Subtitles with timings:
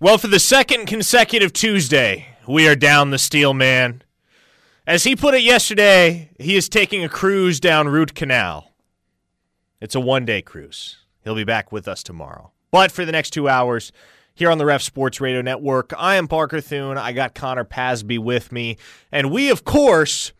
[0.00, 4.02] Well, for the second consecutive Tuesday, we are down the steel man.
[4.88, 8.72] As he put it yesterday, he is taking a cruise down Root Canal.
[9.80, 10.98] It's a one day cruise.
[11.22, 12.50] He'll be back with us tomorrow.
[12.72, 13.92] But for the next two hours,
[14.34, 16.98] here on the Ref Sports Radio Network, I am Parker Thune.
[16.98, 18.76] I got Connor Pasby with me.
[19.12, 20.32] And we, of course,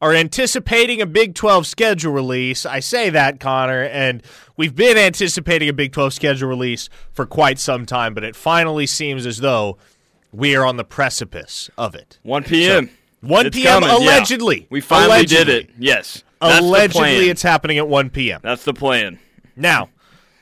[0.00, 2.66] are anticipating a Big 12 schedule release.
[2.66, 4.22] I say that, Connor, and
[4.56, 8.86] we've been anticipating a Big 12 schedule release for quite some time, but it finally
[8.86, 9.78] seems as though
[10.32, 12.18] we are on the precipice of it.
[12.22, 12.86] 1 p.m.
[12.86, 12.92] So,
[13.28, 13.82] 1 It's p.m.
[13.82, 13.96] coming, yeah.
[14.18, 14.66] allegedly.
[14.70, 15.44] We finally Allegedly.
[15.44, 15.70] did it.
[15.78, 16.22] Yes.
[16.40, 18.40] That's Allegedly, it's happening at 1 p.m.
[18.42, 19.18] That's the plan.
[19.56, 19.88] Now,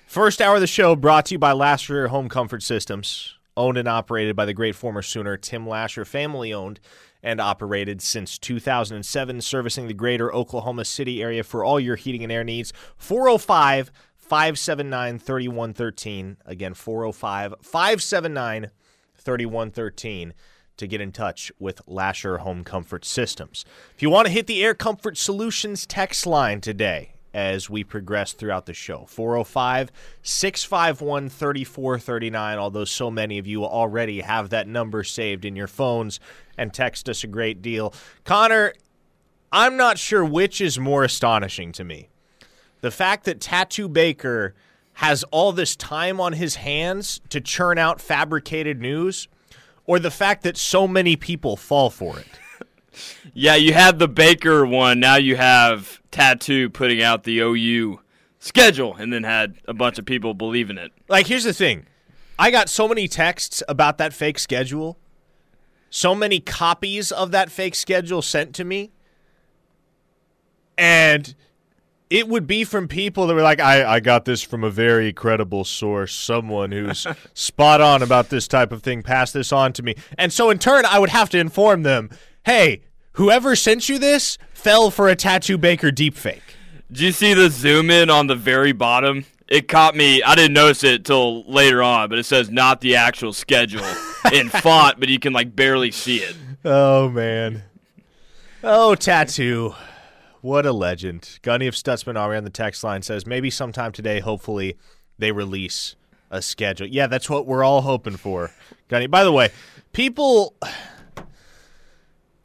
[0.07, 3.87] first hour of the show brought to you by Lasher Home Comfort Systems, owned and
[3.87, 6.81] operated by the great former Sooner Tim Lasher, family owned
[7.23, 12.33] and operated since 2007, servicing the greater Oklahoma City area for all your heating and
[12.33, 12.73] air needs.
[12.97, 16.37] 405 579 3113.
[16.47, 18.71] Again, 405 579
[19.17, 20.35] 3113
[20.77, 23.65] to get in touch with Lasher Home Comfort Systems.
[23.95, 28.33] If you want to hit the Air Comfort Solutions text line today as we progress
[28.33, 29.91] throughout the show, 405
[30.23, 36.21] 651 3439, although so many of you already have that number saved in your phones
[36.59, 37.95] and text us a great deal.
[38.25, 38.75] Connor,
[39.51, 42.09] I'm not sure which is more astonishing to me.
[42.81, 44.55] The fact that Tattoo Baker
[44.95, 49.29] has all this time on his hands to churn out fabricated news,
[49.87, 52.27] or the fact that so many people fall for it.
[53.35, 55.01] Yeah, you had the Baker one.
[55.01, 58.01] Now you have Tattoo putting out the OU
[58.39, 60.93] schedule and then had a bunch of people believe in it.
[61.09, 61.87] Like, here's the thing
[62.39, 64.99] I got so many texts about that fake schedule,
[65.91, 68.91] so many copies of that fake schedule sent to me,
[70.77, 71.35] and
[72.13, 75.15] it would be from people that were like, I, I got this from a very
[75.15, 79.83] credible source, someone who's spot on about this type of thing, passed this on to
[79.83, 79.95] me.
[80.19, 82.11] And so in turn, I would have to inform them,
[82.45, 86.41] hey, whoever sent you this fell for a Tattoo Baker deepfake.
[86.91, 89.25] Did you see the zoom in on the very bottom?
[89.49, 90.23] It caught me.
[90.23, 93.85] I didn't notice it till later on, but it says not the actual schedule
[94.33, 96.37] in font, but you can like barely see it.
[96.65, 97.63] Oh man.
[98.63, 99.75] Oh, tattoo.
[100.41, 101.39] What a legend.
[101.43, 104.77] Gunny of Stutzman Ari on the text line says maybe sometime today, hopefully,
[105.19, 105.97] they release
[106.31, 106.87] a schedule.
[106.87, 108.51] Yeah, that's what we're all hoping for.
[108.89, 109.07] Gunny.
[109.07, 109.51] By the way,
[109.93, 110.55] people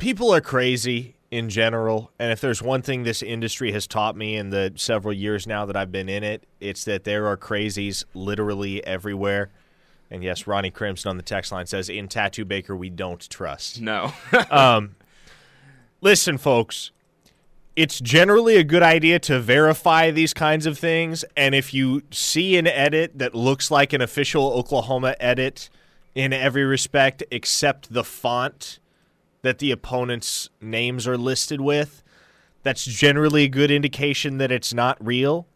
[0.07, 4.37] people are crazy in general, and if there's one thing this industry has taught me
[4.37, 8.05] in the several years now that I've been in it, it's that there are crazies
[8.13, 9.49] literally everywhere.
[10.09, 13.81] And yes, Ronnie Crimson on the text line says, "In Tattoo Baker, we don't trust."
[13.81, 14.13] No.
[14.49, 14.95] Um,
[15.99, 16.91] listen, folks,
[17.75, 21.25] it's generally a good idea to verify these kinds of things.
[21.35, 25.69] And if you see an edit that looks like an official Oklahoma edit
[26.15, 28.79] in every respect, except the font
[29.41, 32.03] that the opponent's names are listed with,
[32.63, 35.47] that's generally a good indication that it's not real.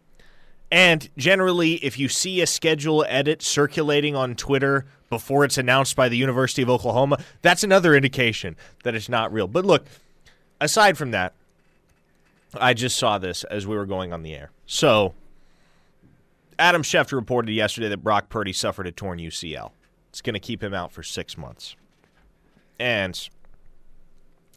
[0.72, 6.08] And generally, if you see a schedule edit circulating on Twitter before it's announced by
[6.08, 9.48] the University of Oklahoma, that's another indication that it's not real.
[9.48, 9.86] But look,
[10.62, 11.34] aside from that,
[12.54, 14.52] I just saw this as we were going on the air.
[14.66, 15.14] So,
[16.58, 19.72] Adam Schefter reported yesterday that Brock Purdy suffered a torn UCL.
[20.10, 21.76] It's going to keep him out for six months.
[22.80, 23.30] And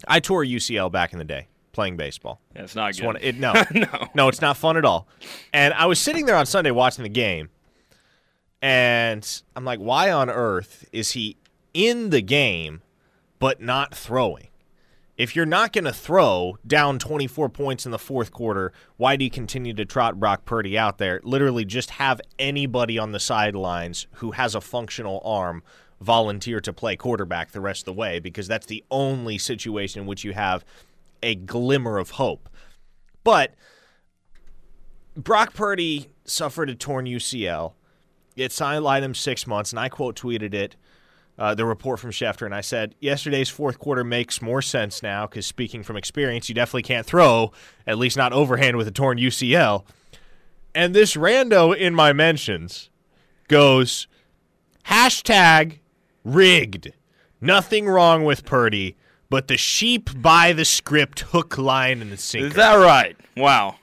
[0.09, 2.41] I tore UCL back in the day playing baseball.
[2.54, 3.06] Yeah, it's not It's good.
[3.06, 4.09] one, it, no, no.
[4.15, 5.09] no, it's not fun at all.
[5.53, 7.48] And I was sitting there on Sunday watching the game,
[8.62, 11.37] and I'm like, why on earth is he
[11.72, 12.82] in the game
[13.38, 14.48] but not throwing?
[15.16, 19.25] If you're not going to throw down 24 points in the fourth quarter, why do
[19.25, 21.21] you continue to trot Brock Purdy out there?
[21.22, 25.62] Literally, just have anybody on the sidelines who has a functional arm
[26.00, 30.06] volunteer to play quarterback the rest of the way because that's the only situation in
[30.06, 30.65] which you have
[31.22, 32.49] a glimmer of hope.
[33.22, 33.55] But
[35.16, 37.72] Brock Purdy suffered a torn UCL.
[38.37, 40.77] It sidelined him six months, and I quote tweeted it,
[41.39, 45.27] uh, the report from Schefter, and I said, Yesterday's fourth quarter makes more sense now
[45.27, 47.53] because speaking from experience, you definitely can't throw,
[47.86, 49.84] at least not overhand with a torn UCL.
[50.74, 52.91] And this rando in my mentions
[53.48, 54.07] goes,
[54.86, 55.78] hashtag
[56.24, 56.92] rigged.
[57.41, 58.97] Nothing wrong with Purdy,
[59.28, 62.48] but the sheep buy the script hook, line, and the sinker.
[62.48, 63.16] Is that right?
[63.36, 63.76] Wow.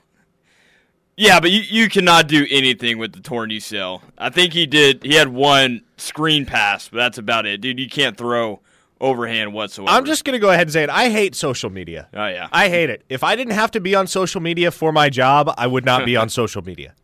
[1.16, 4.02] Yeah, but you, you cannot do anything with the torn UCL.
[4.18, 5.04] I think he did.
[5.04, 7.78] He had one screen pass, but that's about it, dude.
[7.78, 8.60] You can't throw
[9.00, 9.92] overhand whatsoever.
[9.94, 10.90] I'm just going to go ahead and say it.
[10.90, 12.08] I hate social media.
[12.14, 12.48] Oh yeah.
[12.50, 13.04] I hate it.
[13.08, 16.06] If I didn't have to be on social media for my job, I would not
[16.06, 16.94] be on social media.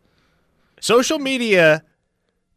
[0.81, 1.83] Social media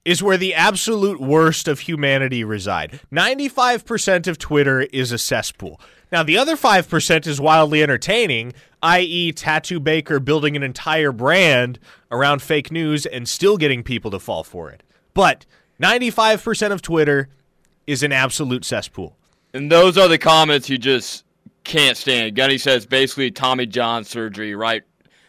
[0.03, 2.99] is where the absolute worst of humanity reside.
[3.11, 5.79] 95% of Twitter is a cesspool.
[6.11, 11.79] Now, the other 5% is wildly entertaining, i.e., Tattoo Baker building an entire brand
[12.11, 14.83] around fake news and still getting people to fall for it.
[15.13, 15.45] But
[15.81, 17.29] 95% of Twitter
[17.87, 19.15] is an absolute cesspool.
[19.53, 21.25] And those are the comments you just
[21.63, 22.35] can't stand.
[22.35, 24.83] Gunny says basically Tommy John surgery, right?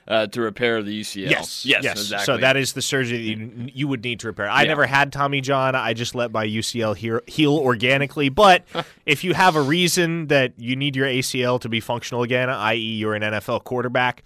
[0.08, 1.30] Uh, to repair the UCL.
[1.30, 2.00] Yes, yes, yes.
[2.00, 2.24] exactly.
[2.26, 4.48] So that is the surgery that you, you would need to repair.
[4.50, 4.68] I Yeah.
[4.68, 5.76] never had Tommy John.
[5.76, 8.28] I just let my UCL heal, heal organically.
[8.28, 8.64] But
[9.06, 12.76] if you have a reason that you need your ACL to be functional again, i.e.,
[12.78, 14.24] you're an NFL quarterback,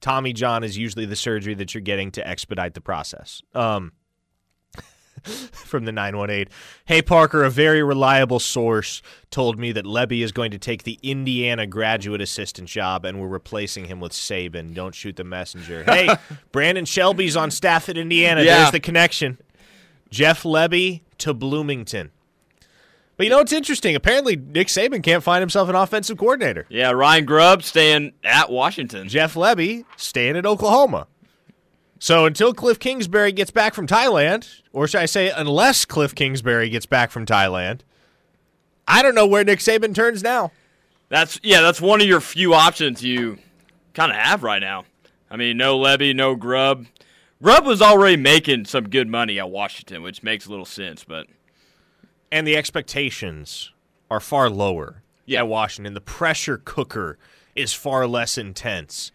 [0.00, 3.42] Tommy John is usually the surgery that you're getting to expedite the process.
[3.54, 3.92] Um,
[5.52, 6.48] from the 918.
[6.84, 10.98] Hey, Parker, a very reliable source told me that Lebby is going to take the
[11.02, 14.74] Indiana graduate assistant job and we're replacing him with Saban.
[14.74, 15.84] Don't shoot the messenger.
[15.92, 16.08] Hey,
[16.52, 18.42] Brandon Shelby's on staff at Indiana.
[18.42, 18.58] Yeah.
[18.58, 19.38] There's the connection.
[20.10, 22.10] Jeff Lebby to Bloomington.
[23.16, 23.94] But you know what's interesting?
[23.94, 26.66] Apparently, Nick Saban can't find himself an offensive coordinator.
[26.70, 29.08] yeah, Ryan Grubb staying at Washington.
[29.08, 31.06] Jeff Lebby staying at Oklahoma.
[32.02, 36.68] So until Cliff Kingsbury gets back from Thailand, or should I say, unless Cliff Kingsbury
[36.68, 37.82] gets back from Thailand,
[38.88, 40.50] I don't know where Nick Saban turns now.
[41.10, 43.38] That's yeah, that's one of your few options you
[43.94, 44.84] kind of have right now.
[45.30, 46.86] I mean, no Lebby, no Grubb.
[47.40, 51.28] Grubb was already making some good money at Washington, which makes a little sense, but
[52.32, 53.70] And the expectations
[54.10, 55.38] are far lower Yeah.
[55.42, 55.94] at Washington.
[55.94, 57.16] The pressure cooker
[57.54, 59.12] is far less intense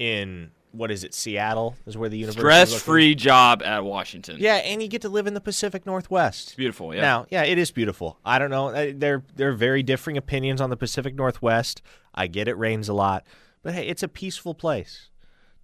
[0.00, 4.36] in, what is it, Seattle is where the university is stress-free job at Washington.
[4.38, 6.48] Yeah, and you get to live in the Pacific Northwest.
[6.48, 6.94] It's beautiful.
[6.94, 7.00] Yeah.
[7.02, 8.18] Now, yeah, it is beautiful.
[8.24, 8.68] I don't know.
[8.68, 11.82] Uh, There, there are very differing opinions on the Pacific Northwest.
[12.14, 13.26] I get it rains a lot,
[13.62, 15.08] but hey, it's a peaceful place.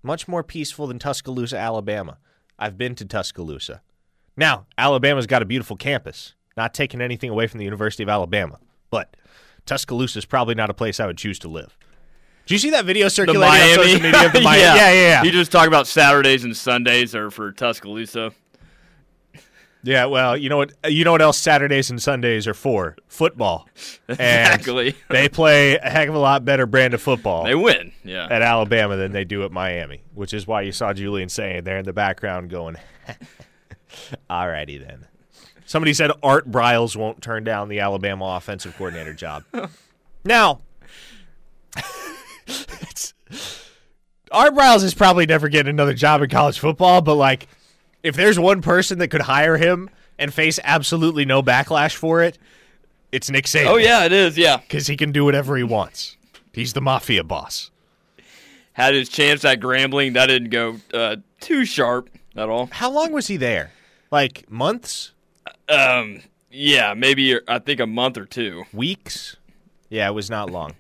[0.02, 2.18] Much more peaceful than Tuscaloosa, Alabama.
[2.58, 3.82] I've been to Tuscaloosa.
[4.36, 6.34] Now, Alabama's got a beautiful campus.
[6.56, 8.58] Not taking anything away from the University of Alabama,
[8.90, 9.16] but
[9.64, 11.78] Tuscaloosa is probably not a place I would choose to live.
[12.46, 14.62] Did you see that video circulating on social media of the Miami?
[14.62, 14.74] yeah.
[14.74, 15.22] yeah, yeah, yeah.
[15.22, 18.32] You just talk about Saturdays and Sundays are for Tuscaloosa.
[19.84, 20.72] Yeah, well, you know what?
[20.84, 22.96] Uh, you know what else Saturdays and Sundays are for?
[23.08, 23.68] Football.
[24.08, 24.94] And Exactly.
[25.08, 27.92] they play a heck of a lot better brand of football They win.
[28.04, 28.26] Yeah.
[28.30, 31.78] at Alabama than they do at Miami, which is why you saw Julian Sayin there
[31.78, 32.76] in the background going,
[34.30, 35.06] "Alrighty then."
[35.66, 39.44] Somebody said Art Briles won't turn down the Alabama offensive coordinator job.
[40.24, 40.60] now,
[44.32, 47.48] Art Briles is probably never getting another job in college football, but like,
[48.02, 52.38] if there's one person that could hire him and face absolutely no backlash for it,
[53.10, 53.66] it's Nick Saban.
[53.66, 54.38] Oh yeah, it is.
[54.38, 54.56] Yeah.
[54.56, 56.16] because he can do whatever he wants.
[56.52, 57.70] He's the mafia boss.
[58.72, 60.14] Had his chance at Grambling.
[60.14, 62.70] That didn't go uh, too sharp at all.
[62.72, 63.72] How long was he there?
[64.10, 65.12] Like months,
[65.68, 66.22] Um.
[66.54, 68.64] Yeah, maybe I think a month or two.
[68.74, 69.36] weeks?
[69.88, 70.72] Yeah, it was not long.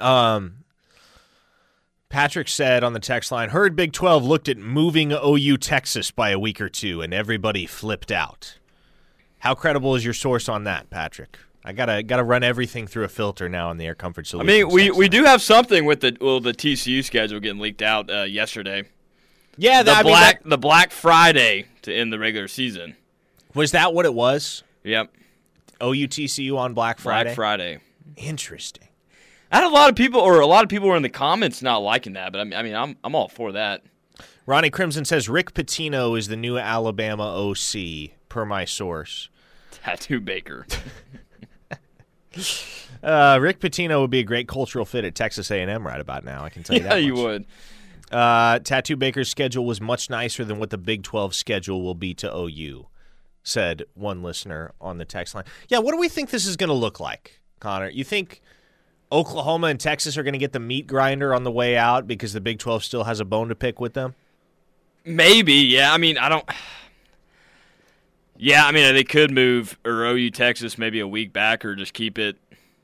[0.00, 0.61] Um,
[2.12, 6.28] Patrick said on the text line, "Heard Big Twelve looked at moving OU Texas by
[6.30, 8.58] a week or two, and everybody flipped out."
[9.38, 11.38] How credible is your source on that, Patrick?
[11.64, 14.68] I gotta gotta run everything through a filter now on the Air Comfort I mean,
[14.68, 18.22] we, we do have something with the well the TCU schedule getting leaked out uh,
[18.24, 18.84] yesterday.
[19.56, 22.96] Yeah, The I mean, black that- the Black Friday to end the regular season.
[23.54, 24.62] was that what it was?
[24.84, 25.12] Yep,
[25.80, 27.28] OUTCU on Black Friday.
[27.30, 27.78] Black Friday.
[28.16, 28.88] Interesting.
[29.52, 31.62] I had a lot of people, or a lot of people were in the comments
[31.62, 33.82] not liking that, but I mean, I mean I'm I'm all for that.
[34.46, 39.28] Ronnie Crimson says Rick Pitino is the new Alabama OC, per my source.
[39.70, 40.66] Tattoo Baker.
[43.02, 46.44] Uh, Rick Pitino would be a great cultural fit at Texas A&M right about now.
[46.44, 47.02] I can tell you yeah, that.
[47.02, 47.46] you would.
[48.12, 52.14] Uh, Tattoo Baker's schedule was much nicer than what the Big 12 schedule will be
[52.14, 52.86] to OU,
[53.42, 55.44] said one listener on the text line.
[55.68, 57.88] Yeah, what do we think this is going to look like, Connor?
[57.88, 58.40] You think
[59.12, 62.32] Oklahoma and Texas are going to get the meat grinder on the way out because
[62.32, 64.14] the Big 12 still has a bone to pick with them?
[65.04, 65.92] Maybe, yeah.
[65.92, 66.48] I mean, I don't.
[68.38, 71.92] Yeah, I mean, they could move or OU Texas maybe a week back or just
[71.92, 72.36] keep it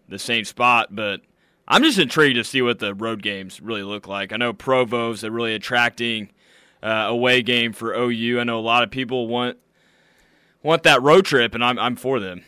[0.08, 0.94] the same spot.
[0.94, 1.22] But
[1.66, 4.32] I'm just intrigued to see what the road games really look like.
[4.32, 6.30] I know Provo's a really attracting
[6.82, 8.38] uh, away game for OU.
[8.38, 9.56] I know a lot of people want
[10.62, 12.44] want that road trip, and I'm I'm for them.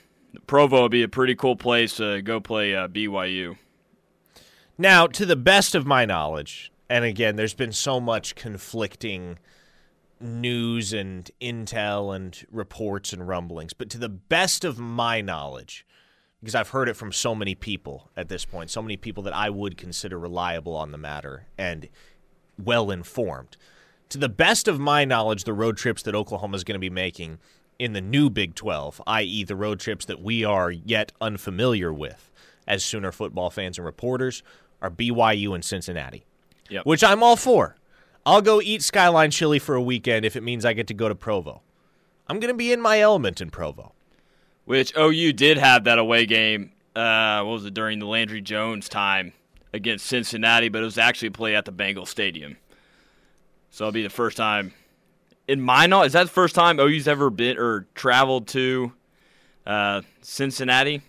[0.47, 3.57] Provo would be a pretty cool place to go play uh, BYU.
[4.81, 9.39] Now, to the best of my knowledge, and again, there's been so much conflicting
[10.19, 15.85] news and intel and reports and rumblings, but to the best of my knowledge,
[16.41, 19.37] because I've heard it from so many people at this point, so many people that
[19.37, 21.87] I would consider reliable on the matter and
[22.59, 23.59] well informed,
[24.09, 26.89] to the best of my knowledge, the road trips that Oklahoma is going to be
[26.89, 27.39] making
[27.79, 32.31] in the new Big 12, i.e., the road trips that we are yet unfamiliar with
[32.67, 34.43] as Sooner football fans and reporters,
[34.83, 36.25] are BYU and Cincinnati,
[36.69, 36.87] Yep.
[36.87, 37.77] which I'm all for.
[38.27, 41.09] I'll go eat Skyline chili for a weekend if it means I get to go
[41.09, 41.63] to Provo.
[42.29, 43.93] I'm going to be in my element in Provo.
[44.67, 46.73] Which OU did have that away game.
[46.95, 49.33] Uh, what was it during the Landry Jones time
[49.73, 50.69] against Cincinnati?
[50.69, 52.57] But it was actually played at the Bengal Stadium.
[53.71, 54.73] So it'll be the first time
[55.49, 56.09] in my knowledge.
[56.09, 58.93] Is that the first time OU's ever been or traveled to
[59.67, 61.03] uh, Cincinnati?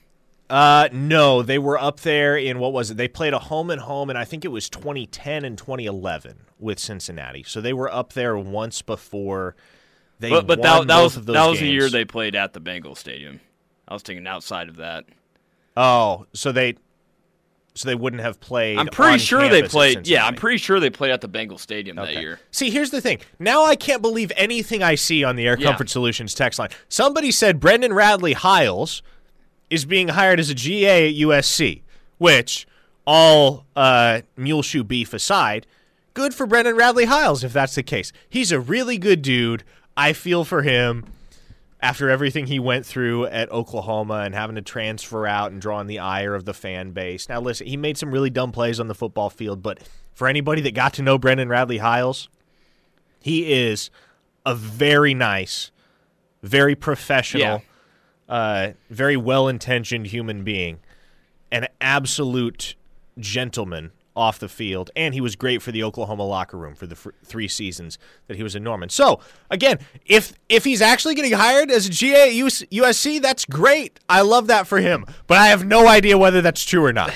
[0.52, 2.98] Uh, no, they were up there in what was it?
[2.98, 6.78] They played a home and home, and I think it was 2010 and 2011 with
[6.78, 7.44] Cincinnati.
[7.44, 9.56] So they were up there once before
[10.20, 12.36] they But, but that, that both was of those that was the year they played
[12.36, 13.40] at the Bengal Stadium.
[13.88, 15.06] I was thinking outside of that.
[15.78, 16.76] Oh, so they
[17.74, 18.78] so they wouldn't have played.
[18.78, 20.06] I'm pretty sure they played.
[20.06, 22.42] Yeah, I'm pretty sure they played at the Bengal Stadium that year.
[22.52, 23.20] See, here's the thing.
[23.40, 25.68] Now I can't believe anything I see on the Air Yeah.
[25.68, 26.70] Comfort Solutions text line.
[26.90, 29.02] Somebody said Brendan Radley Hiles
[29.72, 31.82] is being hired as a GA at USC,
[32.20, 32.68] which,
[33.08, 35.66] all uh, mule shoe beef aside,
[36.14, 38.12] good for Brendan Radley Hiles if that's the case.
[38.30, 39.64] He's a really good dude.
[39.98, 41.06] I feel for him
[41.82, 46.00] after everything he went through at Oklahoma and having to transfer out and drawing the
[46.00, 47.28] ire of the fan base.
[47.28, 49.80] Now, listen, he made some really dumb plays on the football field, but
[50.14, 52.30] for anybody that got to know Brendan Radley Hiles,
[53.22, 53.90] he is
[54.46, 55.72] a very nice,
[56.44, 57.64] very professional,
[58.32, 60.80] uh, very well intentioned human being,
[61.52, 62.76] an absolute
[63.20, 66.96] gentleman off the field, and he was great for the Oklahoma locker room for the
[66.96, 67.98] three seasons
[68.28, 68.90] that he was in Norman.
[68.90, 69.20] So
[69.50, 74.00] again, if if he's actually getting hired as a GA at US- USC, that's great.
[74.10, 77.14] I love that for him, but I have no idea whether that's true or not.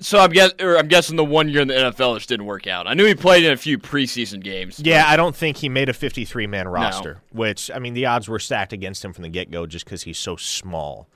[0.00, 2.66] So I'm guess or I'm guessing the one year in the NFL just didn't work
[2.66, 2.86] out.
[2.86, 4.80] I knew he played in a few preseason games.
[4.80, 8.28] Yeah, I don't think he made a 53 man roster, which, I mean, the odds
[8.28, 11.08] were stacked against him from the get go just because he's so small.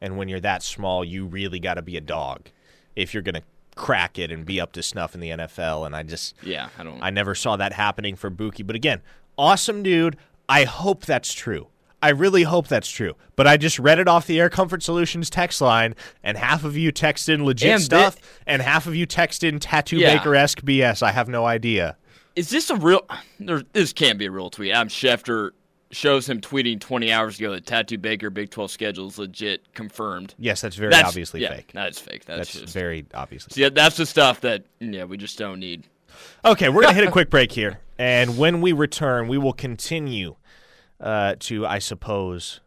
[0.00, 2.50] And when you're that small, you really got to be a dog
[2.94, 3.42] if you're going to
[3.74, 5.86] crack it and be up to snuff in the NFL.
[5.86, 7.02] And I just, Yeah, I don't.
[7.02, 8.62] I never saw that happening for Bookie.
[8.62, 9.00] But again,
[9.38, 10.16] awesome dude.
[10.48, 11.68] I hope that's true.
[12.06, 13.14] I really hope that's true.
[13.34, 16.76] But I just read it off the Air Comfort Solutions text line, and half of
[16.76, 20.16] you text in legit And thi- stuff, and half of you text in tattoo Yeah.
[20.16, 21.02] baker esque BS.
[21.02, 21.96] I have no idea.
[22.36, 23.06] Is this a real?
[23.40, 24.70] There, this can't be a real tweet.
[24.72, 25.50] Adam Schefter
[25.90, 30.34] shows him tweeting 20 hours ago that Tattoo Baker Big 12 schedule is legit confirmed.
[30.38, 31.70] Yes, that's very That's obviously yeah, fake.
[31.72, 32.24] That's fake.
[32.24, 33.60] That's, That's just very obviously.
[33.62, 35.84] Yeah, that's the stuff that yeah we just don't need.
[36.44, 37.80] Okay, we're going to hit a quick break here.
[37.98, 40.36] And when we return, we will continue
[41.00, 42.60] uh, to, I suppose,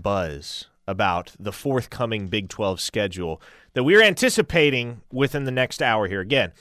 [0.00, 3.40] buzz about the forthcoming Big 12 schedule
[3.74, 6.20] that we're anticipating within the next hour here.
[6.20, 6.52] Again,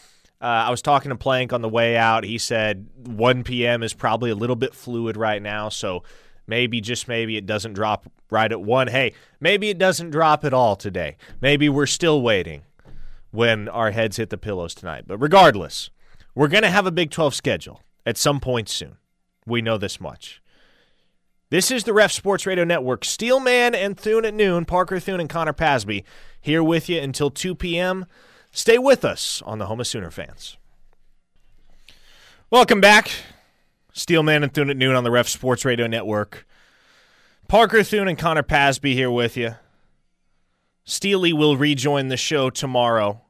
[0.42, 2.24] uh, I was talking to Plank on the way out.
[2.24, 3.84] He said 1 p.m.
[3.84, 6.04] is probably a little bit fluid right now, so
[6.48, 8.88] maybe, just maybe, it doesn't drop right at 1.
[8.88, 11.18] Hey, maybe it doesn't drop at all today.
[11.42, 12.64] Maybe we're still waiting
[13.32, 15.06] when our heads hit the pillows tonight.
[15.08, 15.90] But regardless,
[16.36, 18.98] we're going to have a Big 12 schedule at some point soon.
[19.46, 20.42] We know this much.
[21.52, 23.04] This is the Ref Sports Radio Network.
[23.04, 24.66] Steelman and Thune at noon.
[24.66, 26.04] Parker Thune and Connor Pasby
[26.40, 28.06] here with you until 2 p.m.
[28.52, 30.58] Stay with us on the Home of Sooner fans.
[32.52, 33.10] Welcome back.
[33.94, 36.46] Steelman and Thune at noon on the Ref Sports Radio Network.
[37.48, 39.56] Parker Thune and Connor Pasby here with you.
[40.84, 43.22] Steely will rejoin the show tomorrow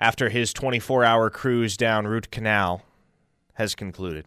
[0.00, 2.82] after his 24 hour cruise down Route Canal
[3.54, 4.26] has concluded.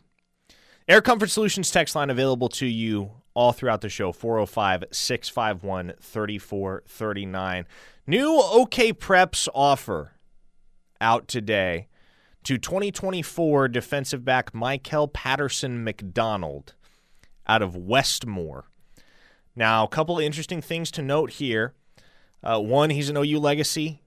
[0.87, 7.65] Air Comfort Solutions text line available to you all throughout the show 405 651 3439.
[8.05, 10.11] New OK Preps offer
[11.01, 11.87] out today
[12.43, 16.75] to 2024 defensive back Michael Patterson McDonald
[17.47, 18.65] out of Westmoore.
[19.55, 21.73] Now, a couple of interesting things to note here.
[22.43, 24.03] Uh, one, he's an OU legacy.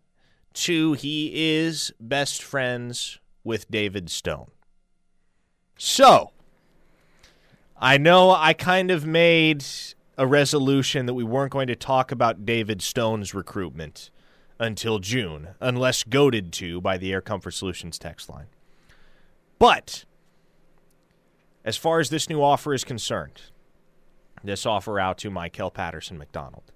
[0.55, 4.53] Two, he is best friends with David Stone.
[5.77, 6.31] So,
[7.81, 9.65] I know I kind of made
[10.17, 14.11] a resolution that we weren't going to talk about David Stone's recruitment
[14.59, 18.47] until June, unless goaded to by the Air Comfort Solutions text line.
[19.61, 20.05] But
[21.65, 23.43] as far as this new offer is concerned,
[24.43, 26.73] this offer out to Michael Patterson McDonald.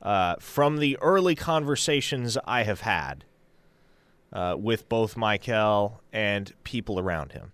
[0.00, 3.24] Uh, from the early conversations I have had
[4.32, 7.52] uh, with both Michael and people around him,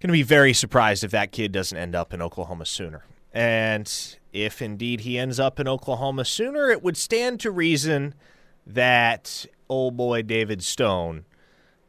[0.00, 3.04] going to be very surprised if that kid doesn't end up in Oklahoma sooner.
[3.32, 3.90] And
[4.32, 8.14] if indeed he ends up in Oklahoma sooner, it would stand to reason
[8.66, 11.26] that old boy David Stone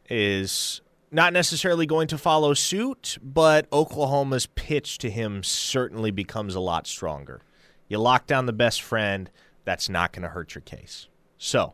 [0.09, 6.59] is not necessarily going to follow suit, but Oklahoma's pitch to him certainly becomes a
[6.59, 7.41] lot stronger.
[7.87, 9.29] You lock down the best friend,
[9.65, 11.07] that's not going to hurt your case.
[11.37, 11.73] So,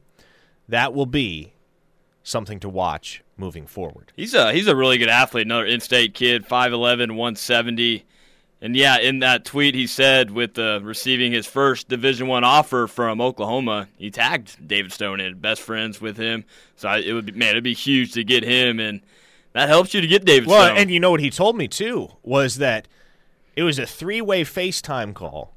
[0.67, 1.53] that will be
[2.23, 4.11] something to watch moving forward.
[4.15, 8.05] He's a he's a really good athlete, another in-state kid, 5'11", 170.
[8.59, 12.87] And yeah, in that tweet he said with uh, receiving his first Division One offer
[12.87, 16.43] from Oklahoma, he tagged David Stone and best friends with him.
[16.75, 19.01] So I, it would be man, it'd be huge to get him, and
[19.53, 20.77] that helps you to get David well, Stone.
[20.77, 22.87] and you know what he told me too was that
[23.55, 25.53] it was a three-way FaceTime call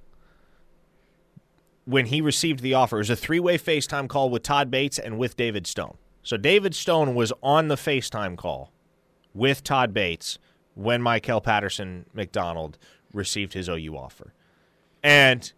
[1.85, 2.97] when he received the offer.
[2.97, 5.97] It was a three-way FaceTime call with Todd Bates and with David Stone.
[6.23, 8.73] So David Stone was on the FaceTime call
[9.35, 10.39] with Todd Bates
[10.75, 12.79] when Michael Patterson McDonald
[13.13, 14.35] received his OU offer.
[15.03, 15.53] And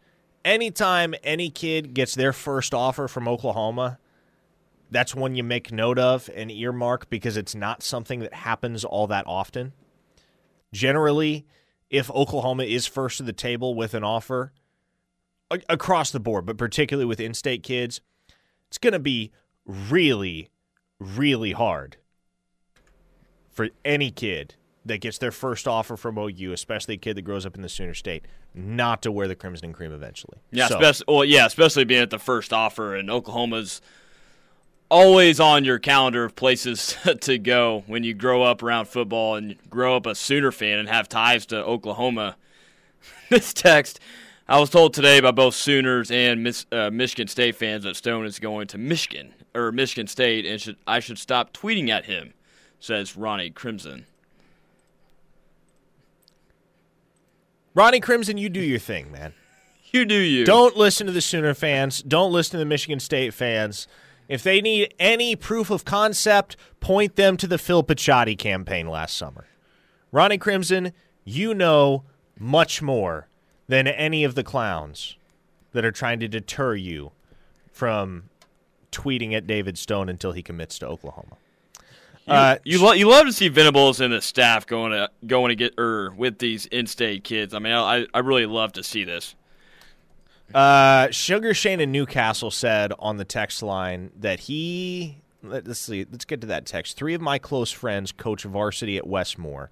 [0.45, 3.99] anytime any kid gets their first offer from Oklahoma,
[4.90, 9.07] that's one you make note of and earmark because it's not something that happens all
[9.09, 9.73] that often.
[10.73, 11.47] Generally,
[11.90, 14.52] if Oklahoma is first to the table with an offer
[15.69, 18.00] across the board, but particularly with in state kids,
[18.69, 19.31] it's going to be
[19.66, 20.49] really,
[21.03, 21.97] really hard
[23.51, 24.55] for any kid
[24.85, 27.69] that gets their first offer from OU, especially a kid that grows up in the
[27.69, 30.39] Sooner State, not to wear the crimson and cream eventually.
[30.51, 33.81] yeah, So- especially well, yeah, especially being at the first offer, and Oklahoma's
[34.91, 39.57] always on your calendar of places to go when you grow up around football and
[39.71, 42.37] grow up a Sooner fan and have ties to Oklahoma.
[43.31, 44.01] this text,
[44.49, 48.27] I was told today by both Sooners and Miss, uh, Michigan State fans that Stone
[48.27, 52.35] is going to Michigan or Michigan State, and should I should stop tweeting at him,
[52.81, 54.07] says Ronnie Crimson.
[57.75, 59.35] Ronnie Crimson, you do your thing, man.
[59.95, 60.47] You do you?
[60.47, 62.03] Don't listen to the Sooner fans.
[62.03, 63.87] Don't listen to the Michigan State fans.
[64.27, 69.19] If they need any proof of concept, point them to the Phil Picciotti campaign last
[69.19, 69.45] summer.
[70.11, 70.95] Ronnie Crimson,
[71.25, 72.05] you know
[72.39, 73.29] much more
[73.69, 75.17] than any of the clowns
[75.73, 77.12] that are trying to deter you
[77.71, 78.31] from
[78.92, 81.37] tweeting at David Stone until he commits to Oklahoma.
[82.26, 85.48] You, Uh, you, lo- you love to see Venables and the staff going to going
[85.48, 87.52] to get or with these in-state kids.
[87.52, 89.35] I mean, I I really love to see this.
[90.55, 96.07] Uh, Sugar Shane in Newcastle said on the text line that he let- let's see,
[96.11, 96.96] let's get to that text.
[96.96, 99.70] Three of my close friends coach varsity at Westmoore.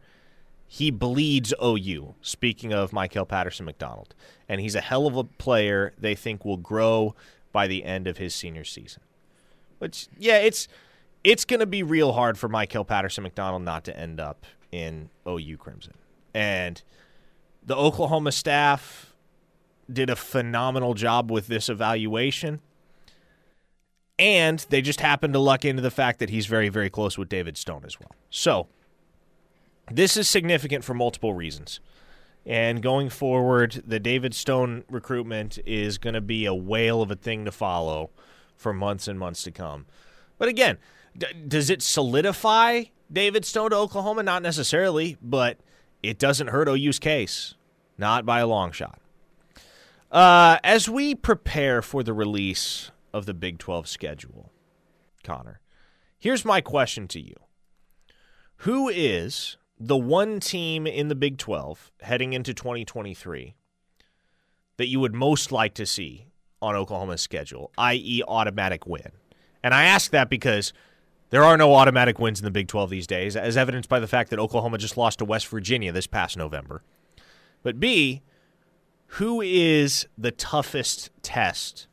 [0.66, 2.14] He bleeds OU.
[2.22, 4.14] Speaking of Michael Patterson McDonald,
[4.48, 5.92] and he's a hell of a player.
[5.98, 7.14] They think will grow
[7.52, 9.02] by the end of his senior season.
[9.80, 10.68] Which, yeah, it's
[11.24, 15.10] it's going to be real hard for Michael Patterson McDonald not to end up in
[15.26, 15.94] OU Crimson,
[16.32, 16.80] and
[17.64, 19.12] the Oklahoma staff
[19.92, 22.60] did a phenomenal job with this evaluation.
[24.18, 27.30] And they just happened to luck into the fact that he's very, very close with
[27.30, 28.10] David Stone as well.
[28.28, 28.68] So,
[29.90, 31.80] this is significant for multiple reasons.
[32.44, 37.16] And going forward, the David Stone recruitment is going to be a whale of a
[37.16, 38.10] thing to follow
[38.60, 39.86] for months and months to come.
[40.38, 40.78] But again,
[41.16, 44.22] d- does it solidify David Stone to Oklahoma?
[44.22, 45.58] Not necessarily, but
[46.02, 47.54] it doesn't hurt OU's case.
[47.96, 49.00] Not by a long shot.
[50.10, 54.50] Uh, as we prepare for the release of the Big 12 schedule,
[55.24, 55.60] Connor,
[56.18, 57.34] here's my question to you
[58.58, 63.54] Who is the one team in the Big 12 heading into 2023
[64.76, 66.29] that you would most like to see
[66.62, 69.12] on Oklahoma's schedule, i.e., automatic win?
[69.62, 70.72] And I ask that because
[71.30, 74.08] there are no automatic wins in the Big 12 these days, as evidenced by the
[74.08, 76.82] fact that Oklahoma just lost to West Virginia this past November.
[77.62, 78.22] But B,
[79.14, 81.86] who is the toughest test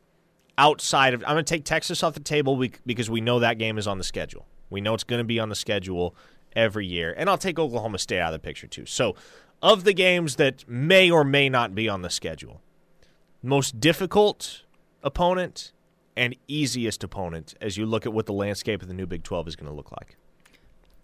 [0.57, 1.23] outside of?
[1.23, 3.97] I'm going to take Texas off the table because we know that game is on
[3.97, 4.47] the schedule.
[4.69, 6.15] We know it's going to be on the schedule
[6.55, 8.85] every year, and I'll take Oklahoma State out of the picture too.
[8.85, 9.15] So,
[9.61, 12.61] of the games that may or may not be on the schedule,
[13.41, 14.63] most difficult
[15.03, 15.71] opponent
[16.15, 19.47] and easiest opponent as you look at what the landscape of the new Big 12
[19.49, 20.17] is going to look like.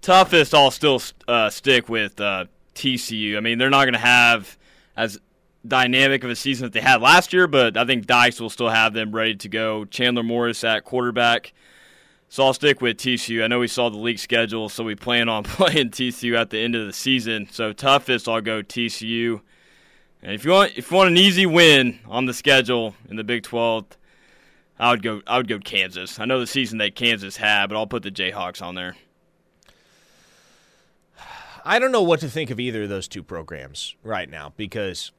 [0.01, 3.37] Toughest, I'll still uh, stick with uh, TCU.
[3.37, 4.57] I mean, they're not going to have
[4.97, 5.19] as
[5.65, 8.69] dynamic of a season that they had last year, but I think Dykes will still
[8.69, 9.85] have them ready to go.
[9.85, 11.53] Chandler Morris at quarterback.
[12.27, 13.43] So I'll stick with TCU.
[13.43, 16.59] I know we saw the league schedule, so we plan on playing TCU at the
[16.59, 17.47] end of the season.
[17.49, 19.41] So toughest, I'll go TCU.
[20.23, 23.25] And if you want, if you want an easy win on the schedule in the
[23.25, 23.85] Big 12,
[24.79, 25.21] I would go.
[25.27, 26.17] I would go Kansas.
[26.17, 28.95] I know the season that Kansas had, but I'll put the Jayhawks on there.
[31.65, 35.11] I don't know what to think of either of those two programs right now because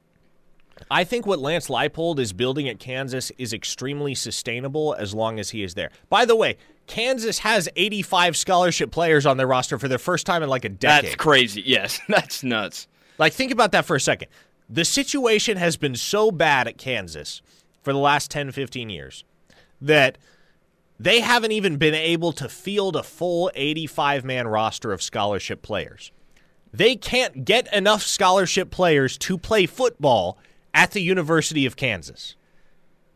[0.91, 5.51] I think what Lance Leipold is building at Kansas is extremely sustainable as long as
[5.51, 5.89] he is there.
[6.09, 10.43] By the way, Kansas has 85 scholarship players on their roster for the first time
[10.43, 11.05] in like a decade.
[11.05, 11.63] That's crazy.
[11.65, 12.87] Yes, that's nuts.
[13.17, 14.27] Like, think about that for a second.
[14.69, 17.41] The situation has been so bad at Kansas
[17.83, 19.23] for the last 10, 15 years
[19.79, 20.17] that
[20.99, 26.11] they haven't even been able to field a full 85 man roster of scholarship players.
[26.73, 30.37] They can't get enough scholarship players to play football
[30.73, 32.35] at the University of Kansas.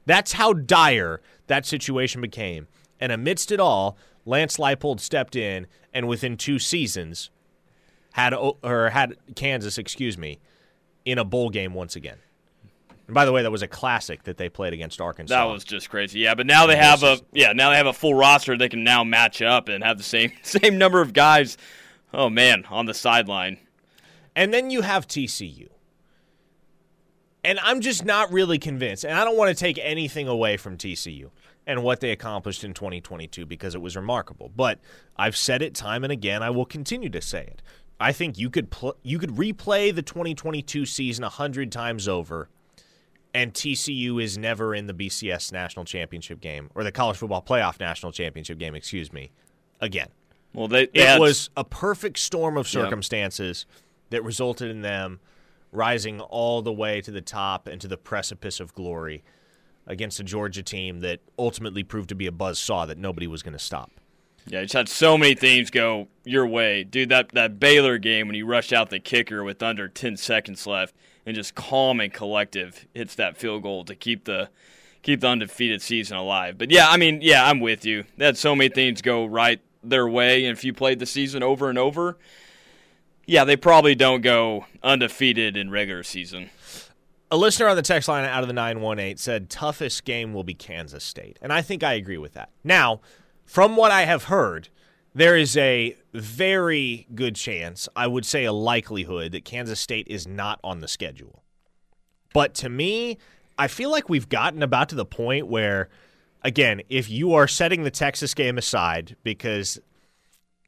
[0.06, 2.68] That's how dire that situation became.
[3.00, 7.30] And amidst it all, Lance Leipold stepped in and within two seasons
[8.14, 10.40] had or had Kansas, excuse me,
[11.06, 12.18] in a bowl game once again.
[13.08, 15.36] And by the way, that was a classic that they played against Arkansas.
[15.36, 16.20] That was just crazy.
[16.20, 18.84] Yeah, but now they have a yeah, now they have a full roster they can
[18.84, 21.58] now match up and have the same same number of guys.
[22.14, 23.58] Oh man, on the sideline.
[24.36, 25.70] And then you have TCU.
[27.44, 29.04] And I'm just not really convinced.
[29.04, 31.32] And I don't want to take anything away from TCU
[31.66, 34.52] and what they accomplished in 2022 because it was remarkable.
[34.56, 34.80] But
[35.18, 36.44] I've said it time and again.
[36.44, 37.62] I will continue to say it.
[38.00, 42.50] I think you could pl- you could replay the 2022 season a hundred times over
[43.34, 47.80] and TCU is never in the BCS national championship game or the college football playoff
[47.80, 49.32] national championship game, excuse me,
[49.80, 50.10] again.
[50.54, 53.76] Well, they, they it had, was a perfect storm of circumstances yeah.
[54.12, 55.20] that resulted in them
[55.72, 59.24] rising all the way to the top and to the precipice of glory
[59.86, 63.44] against a Georgia team that ultimately proved to be a buzz saw that nobody was
[63.44, 63.92] going to stop.
[64.50, 67.10] Yeah, just had so many things go your way, dude.
[67.10, 70.96] That that Baylor game when you rushed out the kicker with under ten seconds left
[71.26, 74.50] and just calm and collective hits that field goal to keep the
[75.04, 76.58] keep the undefeated season alive.
[76.58, 78.06] But yeah, I mean, yeah, I'm with you.
[78.18, 81.44] They had so many things go right their way, and if you played the season
[81.44, 82.18] over and over,
[83.28, 86.50] yeah, they probably don't go undefeated in regular season.
[87.32, 90.56] A listener on the text line out of the 918 said toughest game will be
[90.56, 91.38] Kansas State.
[91.40, 92.50] And I think I agree with that.
[92.64, 93.02] Now,
[93.50, 94.70] from what I have heard,
[95.16, 100.28] there is a very good chance, I would say a likelihood, that Kansas State is
[100.28, 101.42] not on the schedule.
[102.32, 103.18] But to me,
[103.58, 105.90] I feel like we've gotten about to the point where,
[106.44, 109.80] again, if you are setting the Texas game aside because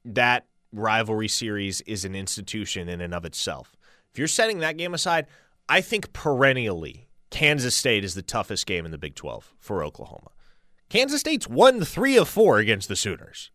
[0.03, 3.77] that rivalry series is an institution in and of itself,
[4.11, 5.27] if you're setting that game aside,
[5.69, 10.31] I think perennially Kansas State is the toughest game in the Big 12 for Oklahoma.
[10.91, 13.49] Kansas State's won three of four against the Sooners.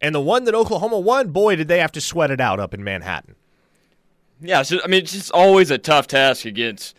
[0.00, 2.72] And the one that Oklahoma won, boy, did they have to sweat it out up
[2.72, 3.34] in Manhattan.
[4.40, 6.96] Yeah, so, I mean, it's just always a tough task against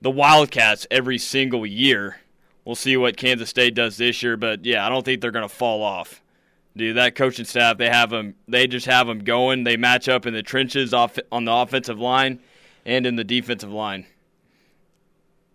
[0.00, 2.20] the Wildcats every single year.
[2.64, 5.48] We'll see what Kansas State does this year, but yeah, I don't think they're going
[5.48, 6.22] to fall off.
[6.76, 8.36] Dude, that coaching staff, they have them.
[8.46, 9.64] They just have them going.
[9.64, 12.38] They match up in the trenches off on the offensive line
[12.86, 14.06] and in the defensive line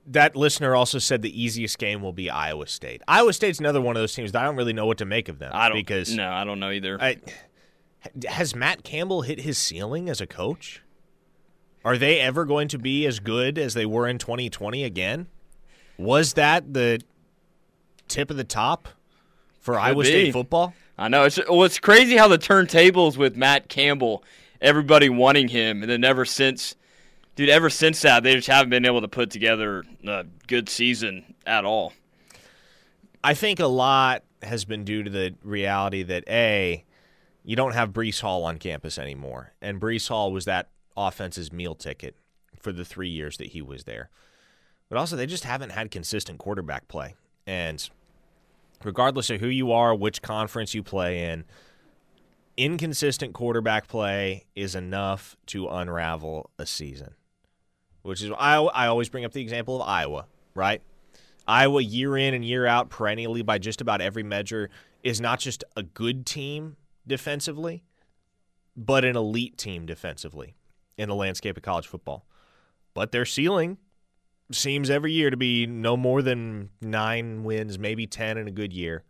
[0.07, 3.01] that listener also said the easiest game will be Iowa State.
[3.07, 5.29] Iowa State's another one of those teams that I don't really know what to make
[5.29, 5.51] of them.
[5.53, 7.01] I don't because no, I don't know either.
[7.01, 7.17] I,
[8.27, 10.81] has Matt Campbell hit his ceiling as a coach?
[11.83, 15.27] Are they ever going to be as good as they were in 2020 again?
[15.97, 17.01] Was that the
[18.07, 18.89] tip of the top
[19.59, 20.09] for Could Iowa be.
[20.09, 20.73] State football?
[20.97, 24.23] I know it's well, it's crazy how the turntables with Matt Campbell,
[24.61, 26.75] everybody wanting him, and then ever since
[27.35, 31.35] dude, ever since that, they just haven't been able to put together a good season
[31.45, 31.93] at all.
[33.23, 36.83] I think a lot has been due to the reality that a
[37.43, 41.75] you don't have Breece Hall on campus anymore, and Breece Hall was that offense's meal
[41.75, 42.15] ticket
[42.59, 44.09] for the three years that he was there.
[44.89, 47.87] But also, they just haven't had consistent quarterback play, and
[48.83, 51.45] regardless of who you are, which conference you play in,
[52.57, 57.15] inconsistent quarterback play is enough to unravel a season
[58.05, 60.81] which is I, I always bring up the example of Iowa, right?
[61.47, 64.69] Iowa, year in and year out, perennially by just about every measure,
[65.03, 67.83] is not just a good team defensively,
[68.77, 70.55] but an elite team defensively
[70.97, 72.25] in the landscape of college football.
[72.93, 73.77] But their ceiling
[74.51, 78.71] seems every year to be no more than nine wins, maybe 10 in a good
[78.71, 79.03] year,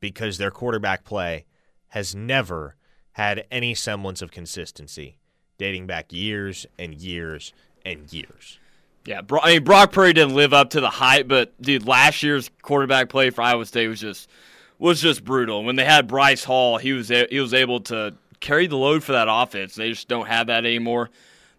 [0.00, 1.44] because their quarterback play
[1.88, 2.76] has never
[3.12, 5.18] had any semblance of consistency
[5.58, 7.52] dating back years and years
[7.84, 8.58] and years.
[9.04, 12.50] Yeah, I mean Brock Purdy didn't live up to the hype, but dude, last year's
[12.62, 14.28] quarterback play for Iowa State was just
[14.78, 15.64] was just brutal.
[15.64, 19.12] When they had Bryce Hall, he was he was able to carry the load for
[19.12, 19.74] that offense.
[19.74, 21.10] They just don't have that anymore.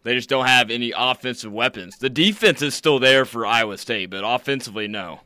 [0.03, 1.97] They just don't have any offensive weapons.
[1.97, 5.21] The defense is still there for Iowa State, but offensively, no.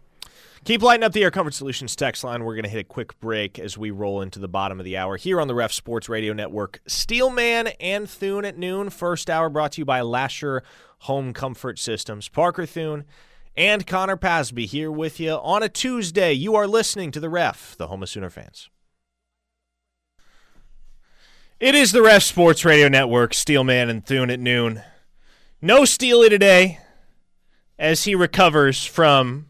[0.66, 2.46] Keep lighting up the Air Comfort Solutions text line.
[2.46, 4.96] We're going to hit a quick break as we roll into the bottom of the
[4.96, 6.80] hour here on the Ref Sports Radio Network.
[6.88, 8.90] Steelman and Thune at noon.
[8.90, 10.64] First hour brought to you by Lasher
[11.00, 12.30] Home Comfort Systems.
[12.30, 13.04] Parker Thune
[13.58, 16.32] and Connor Pasby here with you on a Tuesday.
[16.32, 18.70] You are listening to The Ref, the home of Sooner fans.
[21.60, 24.82] It is the Ref Sports Radio Network, Steelman and Thune at noon.
[25.62, 26.80] No Steely today
[27.78, 29.48] as he recovers from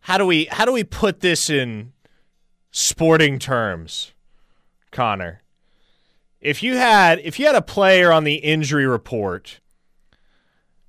[0.00, 1.92] how do we how do we put this in
[2.70, 4.12] sporting terms,
[4.90, 5.42] Connor?
[6.40, 9.60] If you had if you had a player on the injury report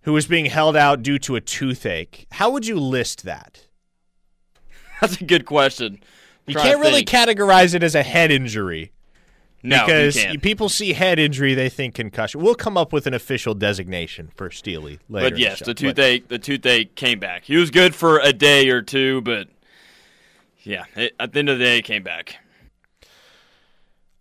[0.02, 3.68] who was being held out due to a toothache, how would you list that?
[5.02, 6.00] That's a good question.
[6.48, 8.92] You can't really categorize it as a head injury.
[9.64, 12.42] No, because people see head injury, they think concussion.
[12.42, 15.30] We'll come up with an official designation for Steely later.
[15.30, 17.44] But yes, the the, toothache the toothache came back.
[17.44, 19.48] He was good for a day or two, but
[20.64, 22.38] yeah, it, at the end of the day, it came back.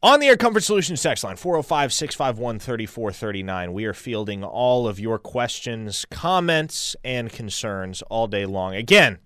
[0.03, 3.73] On the Air Comfort Solutions text line, 405 651 3439.
[3.75, 8.75] We are fielding all of your questions, comments, and concerns all day long.
[8.75, 9.19] Again,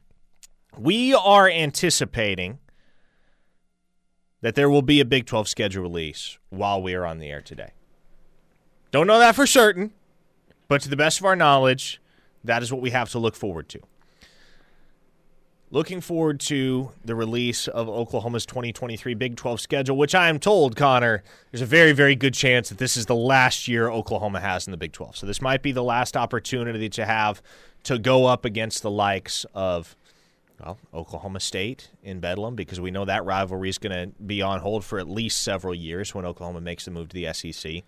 [0.76, 2.58] we are anticipating
[4.44, 7.40] that there will be a Big 12 schedule release while we are on the air
[7.40, 7.70] today.
[8.90, 9.90] Don't know that for certain,
[10.68, 11.98] but to the best of our knowledge,
[12.44, 13.80] that is what we have to look forward to.
[15.70, 20.76] Looking forward to the release of Oklahoma's 2023 Big 12 schedule, which I am told,
[20.76, 24.66] Connor, there's a very, very good chance that this is the last year Oklahoma has
[24.66, 25.16] in the Big 12.
[25.16, 27.40] So this might be the last opportunity to have
[27.84, 29.96] to go up against the likes of,
[30.60, 34.60] well, Oklahoma State in Bedlam, because we know that rivalry is going to be on
[34.60, 37.82] hold for at least several years when Oklahoma makes the move to the SEC.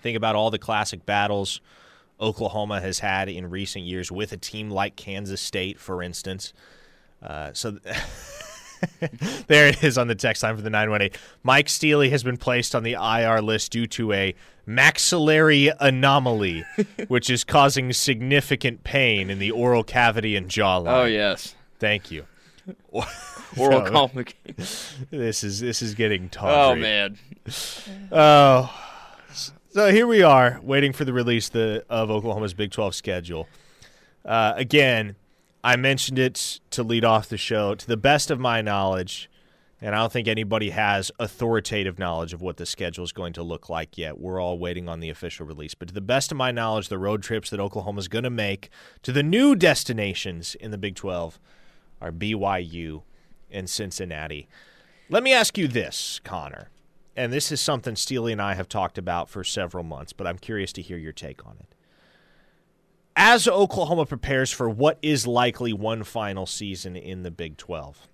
[0.00, 1.60] Think about all the classic battles
[2.20, 6.52] Oklahoma has had in recent years with a team like Kansas State, for instance.
[7.22, 7.78] Uh, so
[9.46, 11.18] there it is on the text line for the 918.
[11.42, 14.34] Mike Steely has been placed on the IR list due to a
[14.66, 16.64] maxillary anomaly,
[17.08, 20.92] which is causing significant pain in the oral cavity and jawline.
[20.92, 22.24] Oh yes, Thank you.
[23.56, 24.94] oral complications.
[25.10, 26.54] This is this is getting tawdry.
[26.56, 27.18] Oh man,
[28.10, 28.72] Oh,
[29.70, 33.46] so here we are waiting for the release the, of Oklahoma's Big 12 schedule.
[34.24, 35.16] Uh, again,
[35.66, 37.74] I mentioned it to lead off the show.
[37.74, 39.28] To the best of my knowledge,
[39.80, 43.42] and I don't think anybody has authoritative knowledge of what the schedule is going to
[43.42, 44.20] look like yet.
[44.20, 45.74] We're all waiting on the official release.
[45.74, 48.30] But to the best of my knowledge, the road trips that Oklahoma is going to
[48.30, 48.70] make
[49.02, 51.40] to the new destinations in the Big 12
[52.00, 53.02] are BYU
[53.50, 54.48] and Cincinnati.
[55.08, 56.70] Let me ask you this, Connor
[57.16, 60.38] and this is something Steely and I have talked about for several months, but I'm
[60.38, 61.74] curious to hear your take on it.
[63.18, 68.08] As Oklahoma prepares for what is likely one final season in the Big 12,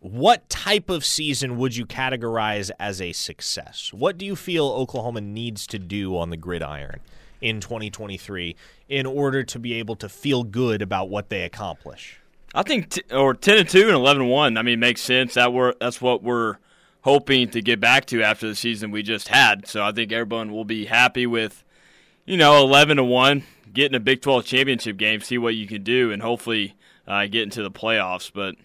[0.00, 3.90] what type of season would you categorize as a success?
[3.92, 7.00] What do you feel Oklahoma needs to do on the gridiron
[7.42, 8.56] in 2023
[8.88, 12.18] in order to be able to feel good about what they accomplish?
[12.54, 14.56] I think t- or ten and two and eleven and one.
[14.56, 15.34] I mean, makes sense.
[15.34, 16.56] That we're that's what we're
[17.02, 19.66] hoping to get back to after the season we just had.
[19.66, 21.64] So I think everyone will be happy with,
[22.24, 25.82] you know, eleven to one, getting a Big Twelve championship game, see what you can
[25.82, 26.74] do, and hopefully
[27.06, 28.30] uh, get into the playoffs.
[28.32, 28.56] But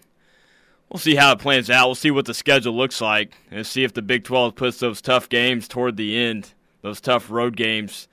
[0.88, 1.88] we'll see how it plans out.
[1.88, 5.00] We'll see what the schedule looks like, and see if the Big Twelve puts those
[5.00, 8.08] tough games toward the end, those tough road games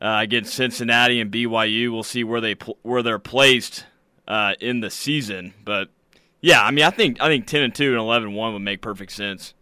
[0.00, 1.92] uh, against Cincinnati and BYU.
[1.92, 3.86] We'll see where they pl- where they're placed
[4.28, 5.88] uh, in the season, but
[6.42, 9.12] yeah, I mean, I think I think ten and two and 11-1 would make perfect
[9.12, 9.54] sense.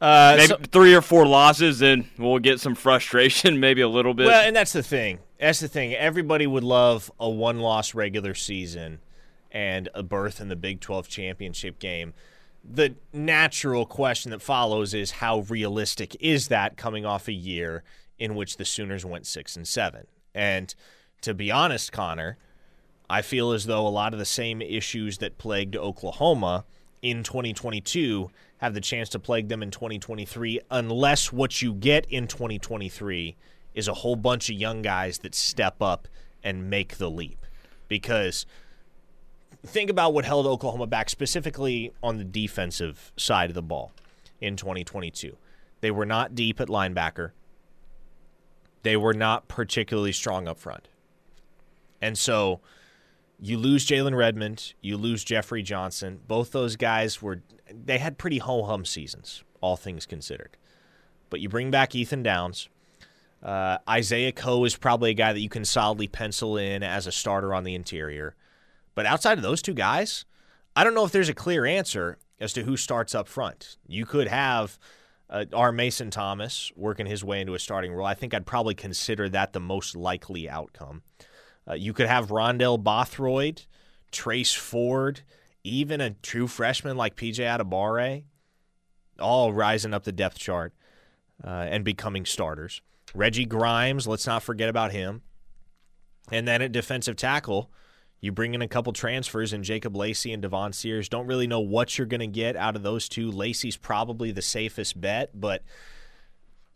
[0.00, 4.14] Uh, Maybe so- three or four losses, and we'll get some frustration, maybe a little
[4.14, 4.26] bit.
[4.26, 5.18] Well, and that's the thing.
[5.38, 5.94] That's the thing.
[5.94, 9.00] Everybody would love a one-loss regular season
[9.50, 12.14] and a berth in the Big 12 championship game.
[12.64, 17.82] The natural question that follows is how realistic is that coming off a year
[18.18, 20.06] in which the Sooners went 6 and 7?
[20.34, 20.74] And
[21.22, 22.36] to be honest, Connor,
[23.08, 26.64] I feel as though a lot of the same issues that plagued Oklahoma
[27.02, 28.30] in 2022
[28.60, 33.34] have the chance to plague them in 2023 unless what you get in 2023
[33.74, 36.06] is a whole bunch of young guys that step up
[36.44, 37.46] and make the leap.
[37.88, 38.44] Because
[39.66, 43.92] think about what held Oklahoma back specifically on the defensive side of the ball
[44.42, 45.36] in 2022.
[45.80, 47.30] They were not deep at linebacker.
[48.82, 50.88] They were not particularly strong up front.
[52.02, 52.60] And so
[53.40, 56.20] you lose Jalen Redmond, you lose Jeffrey Johnson.
[56.26, 60.56] Both those guys were they had pretty ho hum seasons, all things considered.
[61.30, 62.68] But you bring back Ethan Downs.
[63.42, 67.12] Uh, Isaiah Coe is probably a guy that you can solidly pencil in as a
[67.12, 68.34] starter on the interior.
[68.94, 70.26] But outside of those two guys,
[70.76, 73.78] I don't know if there's a clear answer as to who starts up front.
[73.86, 74.78] You could have
[75.30, 78.06] uh, our Mason Thomas working his way into a starting role.
[78.06, 81.02] I think I'd probably consider that the most likely outcome.
[81.68, 83.66] Uh, you could have Rondell Bothroyd,
[84.10, 85.22] Trace Ford,
[85.62, 88.24] even a true freshman like PJ Adebawore,
[89.18, 90.72] all rising up the depth chart
[91.44, 92.80] uh, and becoming starters.
[93.14, 95.22] Reggie Grimes, let's not forget about him.
[96.30, 97.70] And then at defensive tackle,
[98.20, 101.08] you bring in a couple transfers in Jacob Lacey and Devon Sears.
[101.08, 103.30] Don't really know what you're going to get out of those two.
[103.30, 105.62] Lacey's probably the safest bet, but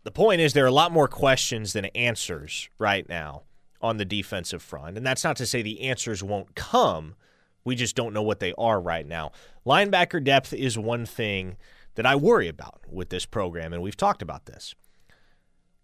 [0.03, 3.43] the point is there are a lot more questions than answers right now
[3.81, 4.97] on the defensive front.
[4.97, 7.15] And that's not to say the answers won't come.
[7.63, 9.31] We just don't know what they are right now.
[9.65, 11.57] Linebacker depth is one thing
[11.95, 14.75] that I worry about with this program, and we've talked about this.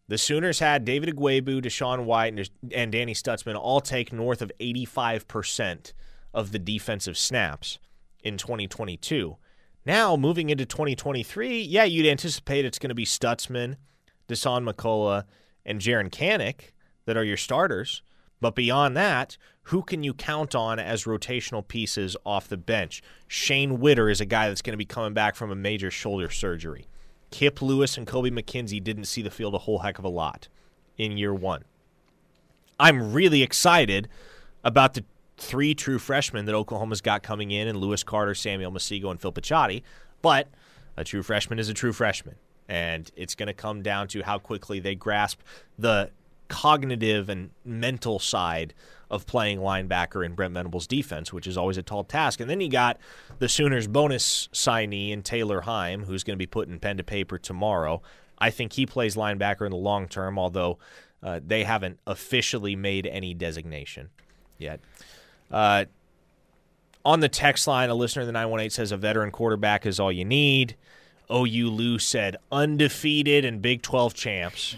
[0.07, 5.93] The Sooners had David Ugwoegbu, DaShaun White, and Danny Stutzman all take north of 85%
[6.33, 7.79] of the defensive snaps
[8.23, 9.37] in 2022.
[9.85, 13.77] Now, moving into 2023, yeah, you'd anticipate it's going to be Stutzman,
[14.27, 15.23] Dasan McCullough,
[15.65, 16.71] and Jaren Kanak
[17.05, 18.01] that are your starters.
[18.39, 23.03] But beyond that, who can you count on as rotational pieces off the bench?
[23.27, 26.29] Shane Witter is a guy that's going to be coming back from a major shoulder
[26.29, 26.87] surgery.
[27.29, 30.47] Kip Lewis and Kobie McKinzie didn't see the field a whole heck of a lot
[30.97, 31.63] in year one.
[32.79, 34.09] I'm really excited
[34.63, 35.05] about the
[35.37, 39.31] three true freshmen that Oklahoma's got coming in, and Lewis Carter, Samuel Omosigho, and Phil
[39.31, 39.83] Picciotti.
[40.21, 40.47] But
[40.97, 42.35] a true freshman is a true freshman,
[42.67, 45.39] and it's going to come down to how quickly they grasp
[45.77, 46.09] the
[46.51, 48.73] cognitive and mental side
[49.09, 52.41] of playing linebacker in Brent Venables' defense, which is always a tall task.
[52.41, 52.97] And then you got
[53.39, 57.37] the Sooners' bonus signee in Taylor Heim, who's going to be putting pen to paper
[57.37, 58.01] tomorrow.
[58.37, 60.77] I think he plays linebacker in the long term, although
[61.23, 64.09] uh, they haven't officially made any designation
[64.57, 64.81] yet.
[65.49, 65.85] Uh,
[67.05, 70.11] on the text line, a listener in the 918 says a veteran quarterback is all
[70.11, 70.75] you need.
[71.31, 74.75] OU Lou said undefeated and Big 12 champs.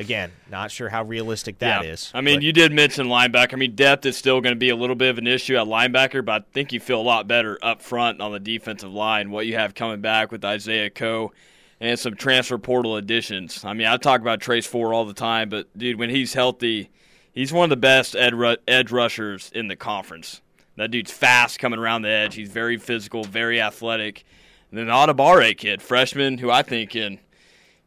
[0.00, 1.90] Again, not sure how realistic that yeah.
[1.90, 2.10] is.
[2.14, 2.42] I mean, but.
[2.42, 3.52] you did mention linebacker.
[3.52, 5.66] I mean, depth is still going to be a little bit of an issue at
[5.66, 9.30] linebacker, but I think you feel a lot better up front on the defensive line.
[9.30, 11.32] What you have coming back with Isaiah Coe
[11.80, 13.62] and some transfer portal additions.
[13.62, 16.88] I mean, I talk about Trace Ford all the time, but dude, when he's healthy,
[17.34, 20.40] he's one of the best edge rushers in the conference.
[20.76, 22.36] That dude's fast coming around the edge.
[22.36, 24.24] He's very physical, very athletic.
[24.70, 27.18] And then the Adebawore kid, freshman, who I think can–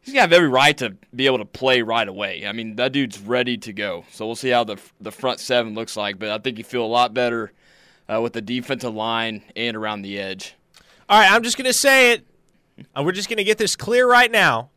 [0.04, 2.46] he's gonna have every right to be able to play right away.
[2.46, 4.04] I mean, that dude's ready to go.
[4.10, 6.18] So we'll see how the the front seven looks like.
[6.18, 7.52] But I think you feel a lot better
[8.12, 10.54] uh, with the defensive line and around the edge.
[11.08, 12.26] All right, I'm just gonna say it.
[12.94, 14.70] And we're just gonna get this clear right now.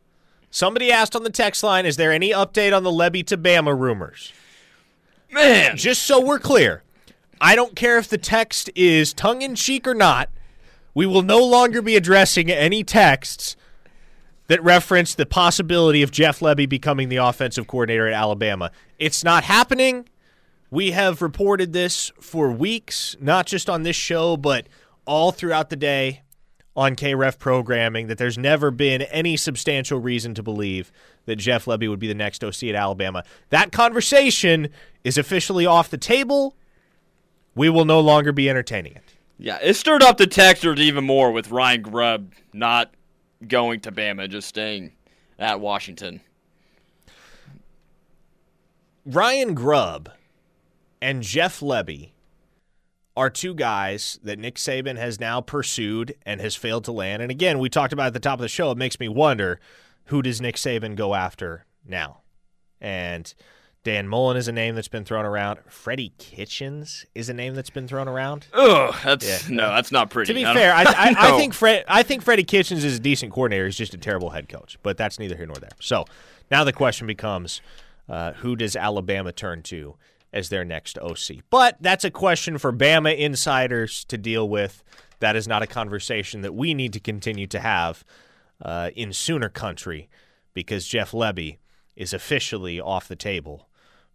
[0.49, 3.77] Somebody asked on the text line, "Is there any update on the Lebby to Bama
[3.77, 4.31] rumors?"
[5.29, 6.83] Man, just so we're clear,
[7.41, 10.29] I don't care if the text is tongue in cheek or not.
[10.93, 13.56] We will no longer be addressing any texts
[14.47, 18.71] that referenced the possibility of Jeff Lebby becoming the offensive coordinator at Alabama.
[18.97, 20.07] It's not happening.
[20.69, 24.67] We have reported this for weeks, not just on this show, but
[25.05, 26.23] all throughout the day
[26.75, 30.91] on KREF programming, that there's never been any substantial reason to believe
[31.25, 33.23] that Jeff Lebby would be the next OC at Alabama.
[33.49, 34.69] That conversation
[35.03, 36.55] is officially off the table.
[37.55, 39.03] We will no longer be entertaining it.
[39.39, 42.93] Yeah, it stirred up the texters even more with Ryan Grubb not
[43.45, 44.93] going to Bama, just staying
[45.38, 46.21] at Washington.
[49.06, 50.12] Ryan Grubb
[51.02, 52.12] and Jeff Lebby
[53.15, 57.21] are two guys that Nick Saban has now pursued and has failed to land.
[57.21, 59.60] And again, we talked about at the top of the show, it makes me wonder
[60.06, 62.21] who does Nick Saban go after now?
[62.80, 63.34] And
[63.88, 65.60] Dan Mullen is a name that's been thrown around.
[65.69, 68.45] Freddie Kitchens is a name that's been thrown around.
[68.52, 69.56] Oh, that's yeah.
[69.56, 70.28] no, that's not pretty.
[70.28, 71.19] To be I fair, I, I, no.
[71.36, 73.63] I, think Fred, I think Freddie Kitchens is a decent coordinator.
[73.63, 74.78] He's just a terrible head coach.
[74.84, 75.69] But that's neither here nor there.
[75.80, 76.04] So
[76.52, 77.62] now the question becomes,
[78.10, 79.95] uh, who does Alabama turn to
[80.34, 81.43] as their next OC?
[81.50, 84.84] But that's a question for Bama insiders to deal with.
[85.21, 88.04] That is not a conversation that we need to continue to have
[88.62, 90.10] uh, in Sooner country
[90.54, 91.60] because Jeff Lebby
[91.95, 93.66] is officially off the table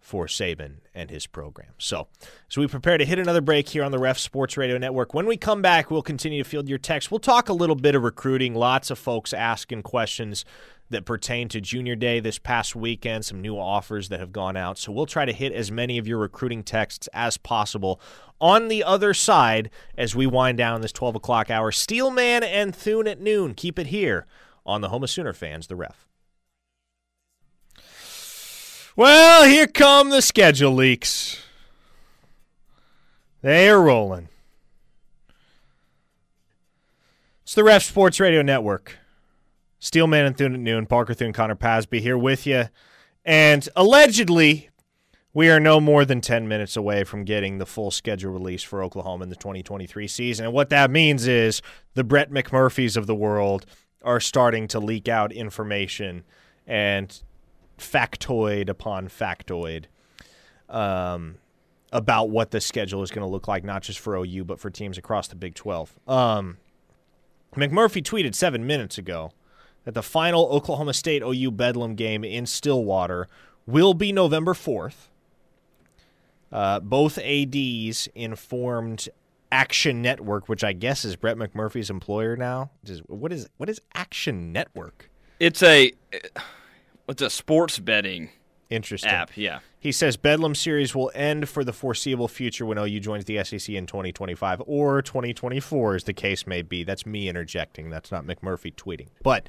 [0.02, 1.72] for Saban and his program.
[1.78, 2.08] So,
[2.50, 5.26] as we prepare to hit another break here on the Ref Sports Radio Network, when
[5.26, 7.10] we come back, we'll continue to field your texts.
[7.10, 8.54] We'll talk a little bit of recruiting.
[8.54, 10.44] Lots of folks asking questions
[10.90, 14.76] that pertain to Junior Day this past weekend, some new offers that have gone out.
[14.76, 18.00] So, we'll try to hit as many of your recruiting texts as possible
[18.40, 21.70] on the other side as we wind down this 12 o'clock hour.
[21.70, 23.54] Steelman and Thune at noon.
[23.54, 24.26] Keep it here
[24.66, 26.08] on the Home of Sooner fans, the Ref.
[28.94, 31.42] Well, here come the schedule leaks.
[33.40, 34.28] They are rolling.
[37.42, 38.98] It's the Ref Sports Radio Network.
[39.78, 40.84] Steelman and Thune at noon.
[40.84, 42.64] Parker Thune, Connor Pasby here with you.
[43.24, 44.68] And allegedly,
[45.32, 48.82] we are no more than 10 minutes away from getting the full schedule release for
[48.82, 50.44] Oklahoma in the 2023 season.
[50.44, 51.62] And what that means is
[51.94, 53.64] the Brett McMurphys of the world
[54.04, 56.24] are starting to leak out information
[56.66, 57.22] and
[57.82, 59.84] factoid upon factoid
[60.68, 61.36] um,
[61.92, 64.70] about what the schedule is going to look like, not just for OU, but for
[64.70, 65.94] teams across the Big 12.
[66.08, 66.58] Um,
[67.54, 69.32] McMurphy tweeted seven minutes ago
[69.84, 73.28] that the final Oklahoma State OU Bedlam game in Stillwater
[73.66, 75.08] will be November 4th.
[76.50, 79.08] Uh, both ADs informed
[79.50, 82.70] Action Network, which I guess is Brett McMurphy's employer now.
[83.06, 85.10] What is what is Action Network?
[85.38, 85.92] It's a
[87.08, 88.30] it's a sports betting
[88.70, 89.10] Interesting.
[89.10, 89.36] app.
[89.36, 89.60] Yeah.
[89.78, 93.74] He says Bedlam series will end for the foreseeable future when OU joins the SEC
[93.74, 96.82] in 2025 or 2024, as the case may be.
[96.82, 97.90] That's me interjecting.
[97.90, 99.08] That's not McMurphy tweeting.
[99.22, 99.48] But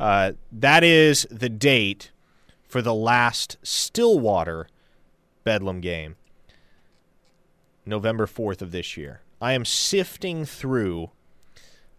[0.00, 2.10] uh, that is the date
[2.66, 4.66] for the last Stillwater
[5.44, 6.16] Bedlam game,
[7.84, 9.20] November 4th of this year.
[9.40, 11.10] I am sifting through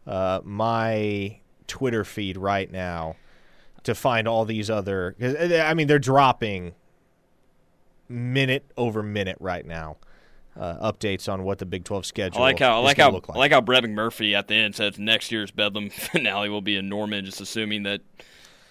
[0.05, 3.15] uh, my Twitter feed right now
[3.88, 5.15] to find all these other.
[5.19, 6.73] I mean, they're dropping
[8.07, 9.97] minute over minute right now.
[10.55, 12.39] Uh, updates on what the Big Twelve schedule.
[12.39, 13.29] I like how I like how like.
[13.29, 16.75] I like how Brett McMurphy at the end says next year's Bedlam finale will be
[16.77, 18.01] in Norman, just assuming that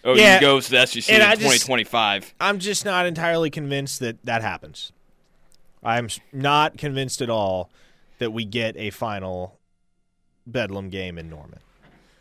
[0.05, 2.35] OU Yeah, goes to the SEC in and I just- 2025.
[2.41, 4.91] I'm just not entirely convinced that that happens.
[5.83, 7.71] I'm not convinced at all
[8.19, 9.57] that we get a final
[10.45, 11.61] Bedlam game in Norman.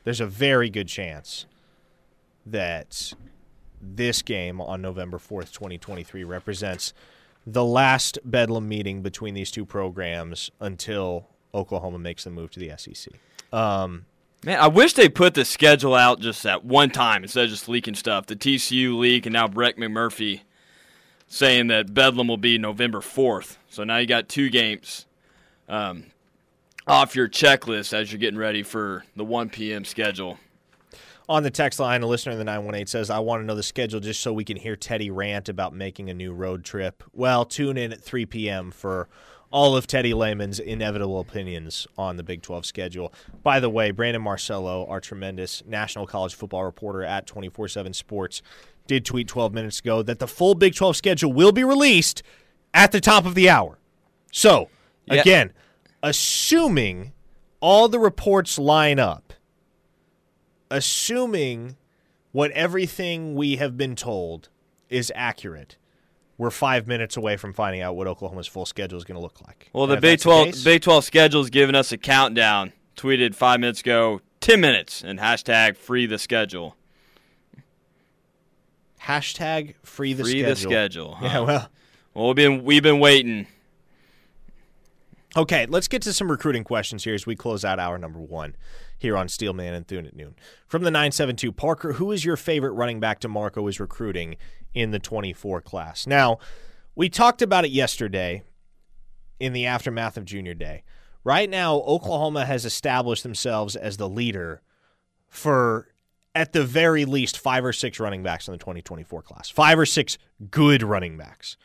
[0.04, 1.48] There's a very good chance
[2.46, 3.14] that
[3.82, 6.94] this game on November 4th, 2023 represents
[7.46, 12.72] the last Bedlam meeting between these two programs until Oklahoma makes the move to the
[12.78, 13.14] SEC.
[13.54, 14.06] Um,
[14.46, 17.68] Man, I wish they put the schedule out just at one time instead of just
[17.68, 18.28] leaking stuff.
[18.28, 20.42] The TCU leak and now Brett McMurphy
[21.28, 23.58] saying that Bedlam will be November 4th.
[23.70, 25.08] So now you got two games
[25.68, 26.06] um,
[26.86, 29.84] off your checklist as you're getting ready for the 1 p.m.
[29.84, 30.38] schedule.
[31.28, 33.64] On the text line, a listener in the 918 says, I want to know the
[33.64, 37.04] schedule just so we can hear Teddy rant about making a new road trip.
[37.14, 38.70] Well, tune in at 3 p.m.
[38.70, 39.10] for
[39.50, 43.12] all of Teddy Lehman's inevitable opinions on the Big 12 schedule.
[43.42, 48.44] By the way, Brandon Marcello, our tremendous national college football reporter at 24 7 Sports,
[48.86, 52.22] did tweet 12 minutes ago that the full Big 12 schedule will be released
[52.74, 53.80] at the top of the hour.
[54.32, 54.70] So,
[55.06, 55.22] Yeah.
[55.22, 55.54] again,
[56.04, 57.14] assuming
[57.62, 59.34] all the reports line up,
[60.72, 61.76] assuming
[62.32, 64.50] what everything we have been told
[64.90, 65.78] is accurate,
[66.38, 69.40] we're five minutes away from finding out what Oklahoma's full schedule is going to look
[69.48, 69.70] like.
[69.74, 72.74] Well, the Big 12 case- Big 12 schedule is giving us a countdown.
[72.98, 76.76] Tweeted five minutes ago, 10 minutes, and hashtag free the schedule.
[79.04, 80.50] hashtag free the free schedule.
[80.50, 81.16] the schedule.
[81.16, 81.26] huh?
[81.26, 81.70] Yeah, well,
[82.14, 83.48] Well, we've been we've been waiting.
[85.38, 88.56] Okay, let's get to some recruiting questions here as we close out hour number one
[88.98, 90.36] here on Steelman and Thune at noon.
[90.68, 94.38] From the 972, Parker, who is your favorite running back DeMarco is recruiting
[94.74, 96.08] in the 24 class?
[96.08, 96.40] Now,
[96.96, 98.44] we talked about it yesterday
[99.40, 100.84] in the aftermath of Junior Day.
[101.24, 104.62] Right now, Oklahoma has established themselves as the leader
[105.28, 105.90] for,
[106.34, 109.50] at the very least, five or six running backs in the 2024 class.
[109.50, 110.18] Five or six
[110.52, 111.58] good running backs.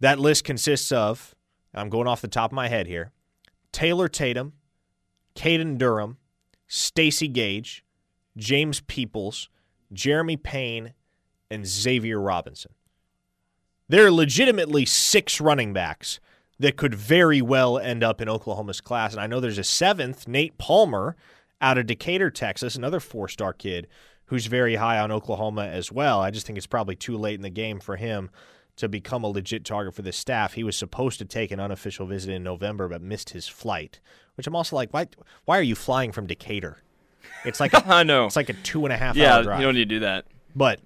[0.00, 1.34] That list consists of,
[1.74, 3.12] I'm going off the top of my head here,
[3.72, 4.54] Taylor Tatum,
[5.34, 6.16] Caden Durham,
[6.68, 7.84] Stacy Gage,
[8.36, 9.48] James Peoples,
[9.92, 10.92] Jeremy Payne,
[11.50, 12.72] and Xavier Robinson.
[13.88, 16.20] There are legitimately six running backs
[16.58, 19.12] that could very well end up in Oklahoma's class.
[19.12, 21.16] And I know there's a seventh, Nate Palmer,
[21.60, 23.88] out of Decatur, Texas, another four star kid
[24.26, 26.20] who's very high on Oklahoma as well.
[26.20, 28.30] I just think it's probably too late in the game for him
[28.78, 30.54] to become a legit target for this staff.
[30.54, 34.00] He was supposed to take an unofficial visit in November, but missed his flight.
[34.36, 35.06] Which I'm also like, why?
[35.44, 36.78] Why are you flying from Decatur?
[37.44, 38.26] It's like a, I know.
[38.26, 39.60] it's like a two and a half Yeah, hour drive.
[39.60, 40.24] you don't need to do that.
[40.56, 40.80] But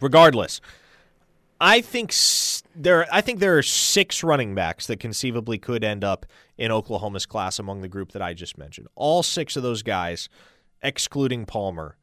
[0.00, 0.60] regardless,
[1.60, 6.04] I think s- there I think there are six running backs that conceivably could end
[6.04, 6.26] up
[6.56, 8.88] in Oklahoma's class among the group that I just mentioned.
[8.96, 10.28] All six of those guys,
[10.82, 11.96] excluding Palmer,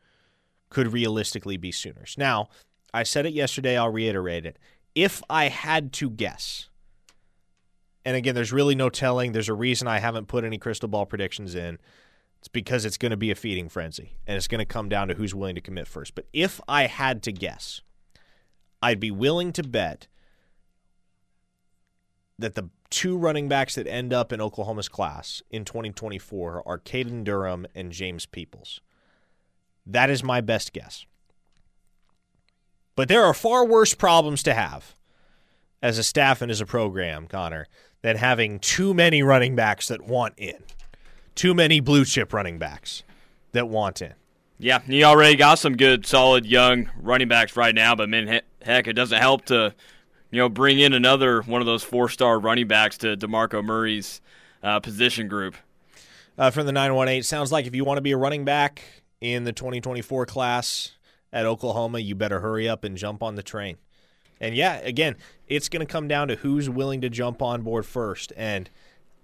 [0.69, 2.15] could realistically be Sooners.
[2.17, 2.47] Now,
[2.93, 4.57] I said it yesterday, I'll reiterate it.
[4.95, 6.69] If I had to guess,
[8.05, 11.05] and again, there's really no telling, there's a reason I haven't put any crystal ball
[11.05, 11.77] predictions in.
[12.39, 15.07] It's because it's going to be a feeding frenzy, and it's going to come down
[15.07, 16.13] to who's willing to commit first.
[16.13, 17.81] But if I had to guess,
[18.81, 20.07] I'd be willing to bet
[22.37, 27.23] that the two running backs that end up in Oklahoma's class in 2024 are Caden
[27.23, 28.79] Durham and James Peoples.
[29.85, 31.05] That is my best guess.
[32.95, 34.95] But there are far worse problems to have
[35.81, 37.67] as a staff and as a program, Connor,
[38.01, 40.63] than having too many running backs that want in.
[41.35, 43.03] Too many blue chip running backs
[43.51, 44.13] that want in.
[44.57, 48.87] Yeah, he already got some good, solid young running backs right now, but man, heck,
[48.87, 49.75] it doesn't help to,
[50.31, 54.21] you know, bring in another one of those four-star running backs to Demarco Murray's
[54.63, 55.55] uh, position group.
[56.37, 58.81] Uh, from the 918, sounds like if you want to be a running back
[59.19, 60.91] in the 2024 class
[61.35, 63.75] at Oklahoma, you better hurry up and jump on the train.
[64.39, 65.17] And yeah, again,
[65.47, 68.31] it's going to come down to who's willing to jump on board first.
[68.37, 68.69] And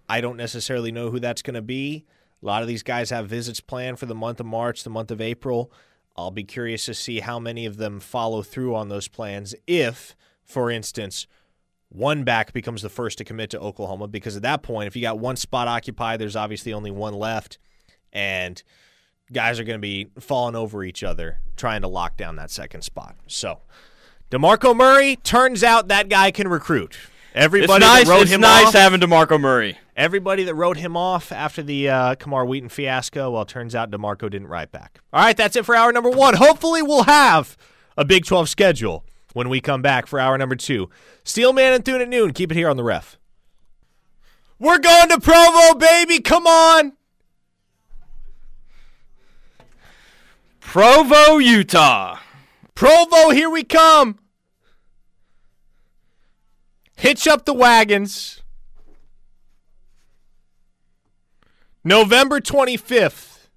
[0.09, 2.05] I don't necessarily know who that's going to be.
[2.43, 5.09] A lot of these guys have visits planned for the month of March, the month
[5.09, 5.71] of April.
[6.17, 10.13] I'll be curious to see how many of them follow through on those plans if,
[10.43, 11.27] for instance,
[11.87, 15.01] one back becomes the first to commit to Oklahoma because at that point, if you
[15.01, 17.57] got one spot occupied, there's obviously only one left,
[18.11, 18.61] and
[19.31, 22.81] guys are going to be falling over each other trying to lock down that second
[22.81, 23.15] spot.
[23.27, 23.59] So,
[24.29, 26.97] DeMarco Murray, turns out that guy can recruit.
[27.33, 29.77] Everybody it's nice, that wrote it's him nice off, having DeMarco Murray.
[29.95, 34.29] Everybody that wrote him off after the uh, Camar Wheaton fiasco, well, turns out DeMarco
[34.29, 34.99] didn't write back.
[35.13, 36.33] All right, that's it for hour number one.
[36.33, 37.55] Hopefully, we'll have
[37.97, 40.89] a Big 12 schedule when we come back for hour number two.
[41.23, 42.33] Steelman and Thune at noon.
[42.33, 43.17] Keep it here on the ref.
[44.59, 46.19] We're going to Provo, baby.
[46.19, 46.93] Come on.
[50.61, 52.17] Provo, Utah.
[52.75, 54.19] Provo, here we come.
[56.95, 58.41] Hitch up the wagons.
[61.83, 63.47] November 25th,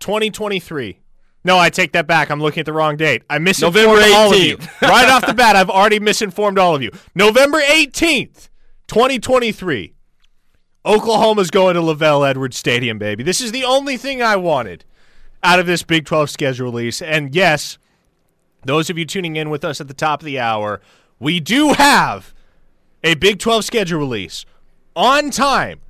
[0.00, 1.00] 2023.
[1.44, 2.30] No, I take that back.
[2.30, 3.22] I'm looking at the wrong date.
[3.30, 4.58] I misinformed November all of you.
[4.82, 6.90] right off the bat, I've already misinformed all of you.
[7.14, 8.50] November 18th,
[8.86, 9.94] 2023.
[10.84, 13.22] Oklahoma's going to LaVell Edwards Stadium, baby.
[13.22, 14.84] This is the only thing I wanted
[15.42, 17.00] out of this Big 12 schedule release.
[17.02, 17.78] And yes,
[18.64, 20.80] those of you tuning in with us at the top of the hour,
[21.18, 22.34] we do have
[23.04, 24.44] a Big 12 schedule release
[24.96, 25.80] on time,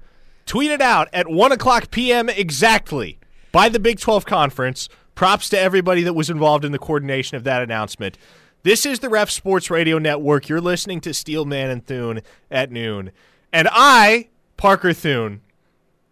[0.47, 2.29] tweeted out at 1 o'clock p.m.
[2.29, 3.19] exactly
[3.53, 4.89] by the Big 12 Conference.
[5.15, 8.17] Props to everybody that was involved in the coordination of that announcement.
[8.63, 10.49] This is the Ref Sports Radio Network.
[10.49, 12.21] You're listening to Steelman and Thune
[12.51, 13.11] at noon.
[13.53, 15.41] And I, Parker Thune,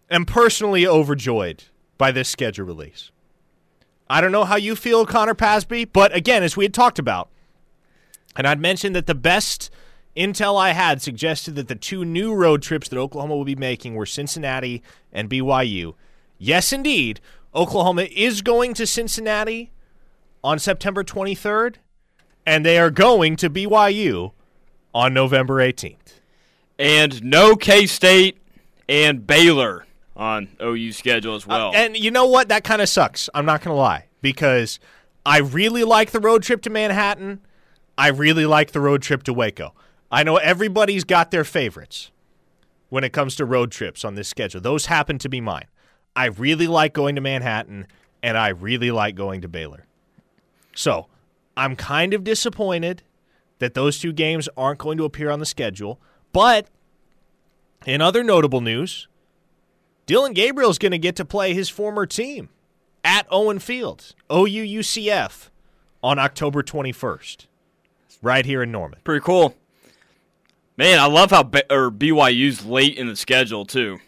[0.09, 1.63] am personally overjoyed
[1.97, 3.11] by this schedule release.
[4.09, 7.29] I don't know how you feel, Connor Pasby, but again, as we had talked about,
[8.35, 9.69] and I'd mentioned that the best–
[10.17, 13.93] Intel I had suggested that the two new road trips that Oklahoma will be making
[13.93, 14.81] were Cincinnati
[15.13, 15.93] and BYU.
[16.39, 17.21] Yes, indeed,
[17.53, 19.71] Oklahoma is going to Cincinnati
[20.43, 21.75] on September 23rd,
[22.47, 24.31] and they are going to BYU
[24.91, 26.19] on November 18th.
[26.79, 28.39] And no K State
[28.89, 29.85] and Baylor
[30.17, 31.69] on OU schedule as well.
[31.69, 32.49] Uh, and you know what?
[32.49, 33.29] That kind of sucks.
[33.33, 34.79] I'm not going to lie because
[35.25, 37.39] I really like the road trip to Manhattan.
[37.97, 39.73] I really like the road trip to Waco.
[40.11, 42.11] I know everybody's got their favorites
[42.89, 44.61] when it comes to road trips on this schedule.
[44.61, 45.65] Those happen to be mine.
[46.15, 47.87] I really like going to Manhattan,
[48.23, 49.85] and I really like going to Baylor.
[50.75, 51.07] So
[51.55, 53.03] I'm kind of disappointed
[53.59, 55.99] that those two games aren't going to appear on the schedule.
[56.31, 56.67] But
[57.85, 59.07] in other notable news,
[60.07, 62.47] Dillon Gabriel is going to get to play his former team
[63.03, 65.49] at Owen Field, OUUCF,
[66.01, 67.45] on October 21st,
[68.21, 68.99] right here in Norman.
[69.03, 69.53] Pretty cool.
[70.77, 73.99] Man, I love how B- or BYU's late in the schedule too.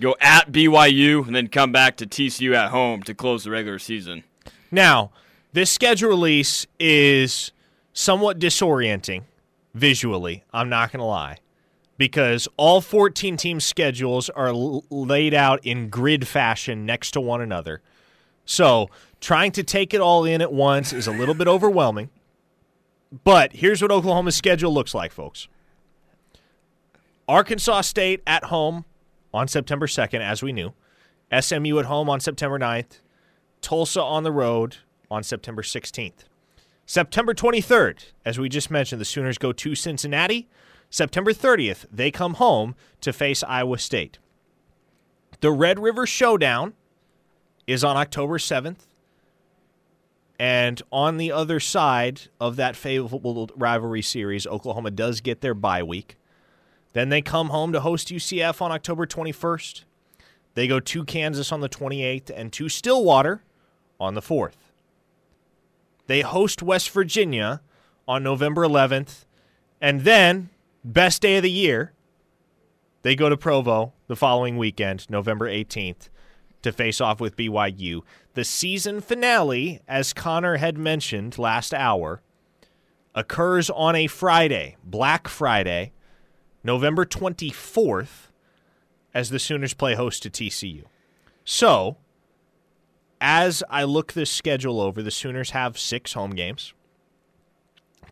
[0.00, 3.78] Go at BYU and then come back to TCU at home to close the regular
[3.78, 4.24] season.
[4.72, 5.12] Now,
[5.52, 7.52] this schedule release is
[7.92, 9.22] somewhat disorienting
[9.72, 10.42] visually.
[10.52, 11.38] I'm not going to lie.
[11.98, 17.42] Because all 14 team schedules are l- laid out in grid fashion next to one
[17.42, 17.82] another.
[18.46, 18.88] So,
[19.20, 22.08] trying to take it all in at once is a little bit overwhelming.
[23.24, 25.48] But here's what Oklahoma's schedule looks like, folks.
[27.28, 28.86] Arkansas State at home
[29.34, 30.72] on September 2nd, as we knew.
[31.38, 33.00] SMU at home on September 9th.
[33.60, 34.76] Tulsa on the road
[35.10, 36.24] on September 16th.
[36.86, 40.48] September 23rd, as we just mentioned, the Sooners go to Cincinnati.
[40.90, 44.18] September 30th, they come home to face Iowa State.
[45.40, 46.74] The Red River Showdown
[47.66, 48.86] is on October 7th.
[50.38, 55.82] And on the other side of that favorable rivalry series, Oklahoma does get their bye
[55.82, 56.16] week.
[56.92, 59.84] Then they come home to host UCF on October 21st.
[60.54, 63.42] They go to Kansas on the 28th and to Stillwater
[64.00, 64.56] on the 4th.
[66.06, 67.60] They host West Virginia
[68.06, 69.24] on November 11th.
[69.80, 70.48] And then,
[70.84, 71.92] best day of the year,
[73.02, 76.08] they go to Provo the following weekend, November 18th,
[76.62, 78.02] to face off with BYU.
[78.34, 82.22] The season finale, as Connor had mentioned last hour,
[83.14, 85.92] occurs on a Friday, Black Friday,
[86.62, 88.28] November 24th,
[89.14, 90.84] as the Sooners play host to TCU.
[91.44, 91.96] So,
[93.20, 96.74] as I look this schedule over, the Sooners have six home games.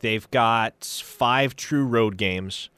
[0.01, 2.71] They've got five true road games.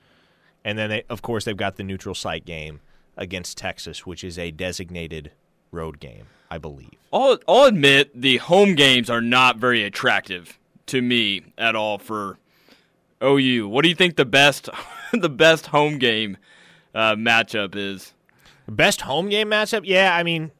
[0.64, 2.80] And then, they, of course, they've got the neutral site game
[3.16, 5.30] against Texas, which is a designated
[5.72, 6.94] road game, I believe.
[7.12, 12.38] I'll, I'll admit the home games are not very attractive to me at all for
[13.22, 13.68] OU.
[13.68, 14.68] What do you think the best
[15.12, 16.36] the best home game
[16.94, 18.14] uh, matchup is?
[18.68, 19.82] Best home game matchup?
[19.84, 20.50] Yeah, I mean,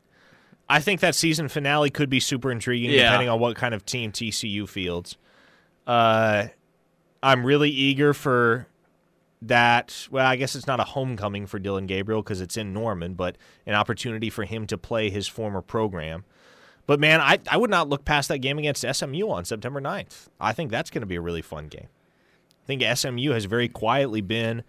[0.69, 3.05] I think that season finale could be super intriguing Yeah.
[3.05, 5.17] depending on what kind of team TCU fields.
[5.89, 6.49] Uh,
[7.23, 8.69] I'm really eager for
[9.43, 10.07] that.
[10.11, 13.37] Well, I guess it's not a homecoming for Dillon Gabriel because it's in Norman, but
[13.67, 16.25] an opportunity for him to play his former program.
[16.87, 20.29] But man, I, I would not look past that game against SMU on September 9th.
[20.41, 21.89] I think that's going to be a really fun game.
[22.65, 24.63] I think SMU has very quietly been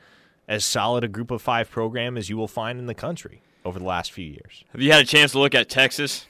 [0.47, 3.77] as solid a group of five program as you will find in the country over
[3.77, 4.63] the last few years.
[4.71, 6.25] Have you had a chance to look at Texas?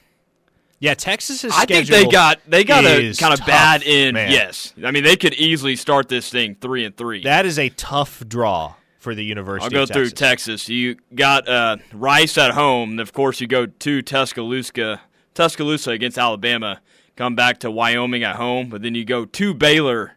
[0.80, 1.52] Yeah, Texas is.
[1.54, 4.14] I think they got they got a kind of tough, bad end.
[4.14, 4.32] man.
[4.32, 7.24] Yes, I mean they could easily start this thing three and three.
[7.24, 9.80] That is a tough draw for the University of Texas.
[9.80, 10.62] I'll go of through Texas.
[10.62, 10.70] Texas.
[10.70, 12.92] You got uh, Rice at home.
[12.92, 15.02] and Of course, you go to Tuscaloosa,
[15.34, 16.82] Tuscaloosa against Alabama.
[17.18, 20.14] Come back to Wyoming at home, but then you go to Baylor,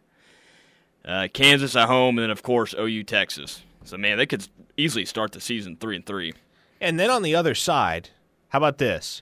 [1.03, 3.63] uh, Kansas at home, and then of course OU Texas.
[3.83, 4.47] So man, they could
[4.77, 6.33] easily start the season three and three.
[6.79, 8.09] And then on the other side,
[8.49, 9.21] how about this?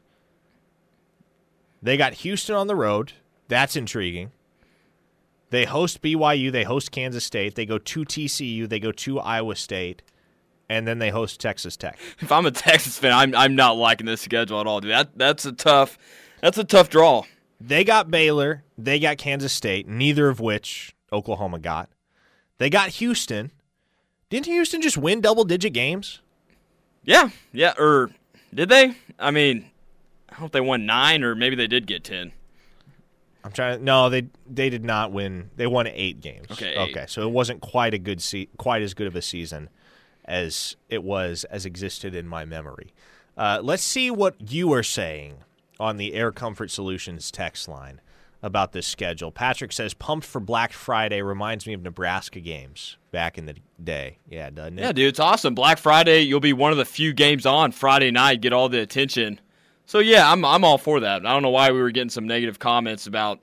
[1.81, 3.13] They got Houston on the road.
[3.47, 4.31] That's intriguing.
[5.49, 9.57] They host BYU, they host Kansas State, they go to TCU, they go to Iowa
[9.57, 10.01] State,
[10.69, 11.99] and then they host Texas Tech.
[12.19, 14.91] If I'm a Texas fan, I'm I'm not liking this schedule at all, dude.
[14.91, 15.97] That that's a tough
[16.41, 17.23] that's a tough draw.
[17.59, 21.89] They got Baylor, they got Kansas State, neither of which Oklahoma got.
[22.57, 23.51] They got Houston.
[24.29, 26.21] Didn't Houston just win double digit games?
[27.03, 27.73] Yeah, yeah.
[27.77, 28.09] Or
[28.53, 28.95] did they?
[29.19, 29.69] I mean,
[30.37, 32.31] I if they won nine or maybe they did get ten.
[33.43, 33.83] I'm trying.
[33.83, 35.49] No, they they did not win.
[35.55, 36.47] They won eight games.
[36.51, 36.91] Okay, eight.
[36.95, 37.05] Okay.
[37.07, 39.69] So it wasn't quite a good se- quite as good of a season
[40.25, 42.93] as it was as existed in my memory.
[43.37, 45.37] Uh, let's see what you are saying
[45.79, 47.99] on the Air Comfort Solutions text line
[48.43, 49.31] about this schedule.
[49.31, 54.17] Patrick says, "Pumped for Black Friday reminds me of Nebraska games back in the day."
[54.29, 54.81] Yeah, doesn't it?
[54.81, 55.55] Yeah, dude, it's awesome.
[55.55, 58.81] Black Friday, you'll be one of the few games on Friday night, get all the
[58.81, 59.39] attention.
[59.85, 61.25] So yeah, I'm I'm all for that.
[61.25, 63.39] I don't know why we were getting some negative comments about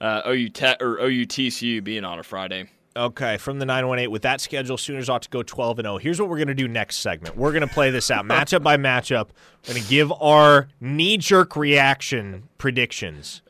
[0.00, 2.68] uh, OU te- or OU TCU being on a Friday.
[2.96, 5.98] Okay, from the 918, with that schedule, Sooners ought to go 12 and 0.
[5.98, 7.36] Here's what we're going to do next segment.
[7.36, 9.30] We're going to play this out matchup by matchup.
[9.66, 13.42] We're going to give our knee jerk reaction predictions,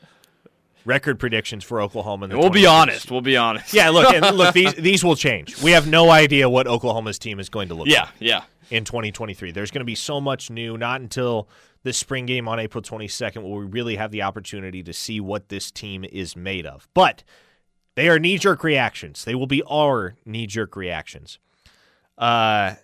[0.86, 2.28] record predictions for Oklahoma.
[2.28, 3.10] We'll be honest.
[3.10, 3.74] We'll be honest.
[3.74, 5.62] Yeah, look, and look, these these will change.
[5.62, 8.44] We have no idea what Oklahoma's team is going to look yeah, like yeah.
[8.70, 9.52] in 2023.
[9.52, 10.78] There's going to be so much new.
[10.78, 11.48] Not until
[11.84, 15.48] the spring game on April 22nd where we really have the opportunity to see what
[15.48, 16.88] this team is made of.
[16.94, 17.22] But
[17.94, 19.24] they are knee jerk reactions.
[19.24, 21.38] They will be our knee jerk reactions.
[22.18, 22.74] Uh,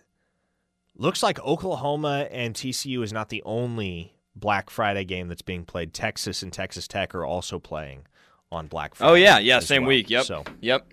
[0.97, 5.93] looks like Oklahoma and TCU is not the only Black Friday game that's being played.
[5.93, 8.07] Texas and Texas Tech are also playing
[8.53, 9.11] on Black Friday.
[9.11, 9.61] Oh yeah, yeah.
[9.61, 9.89] Same well.
[9.89, 10.11] week.
[10.11, 10.25] Yep.
[10.25, 10.87] So Yep.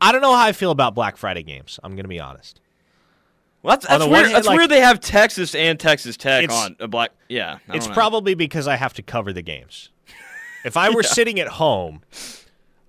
[0.00, 1.78] I don't know how I feel about Black Friday games.
[1.82, 2.60] I'm going to be honest.
[3.62, 4.24] Well, that's, that's weird.
[4.24, 4.70] hand, that's like- weird.
[4.70, 7.10] They have Texas and Texas Tech on a black.
[7.28, 9.90] Yeah, I It's probably because I have to cover the games.
[10.64, 12.02] If I were sitting at home,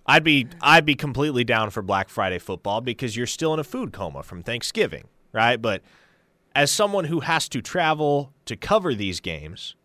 [0.06, 3.64] I'd be I'd be completely down for Black Friday football because you're still in a
[3.64, 5.62] food coma from Thanksgiving, right?
[5.62, 5.84] But
[6.56, 9.76] as someone who has to travel to cover these games,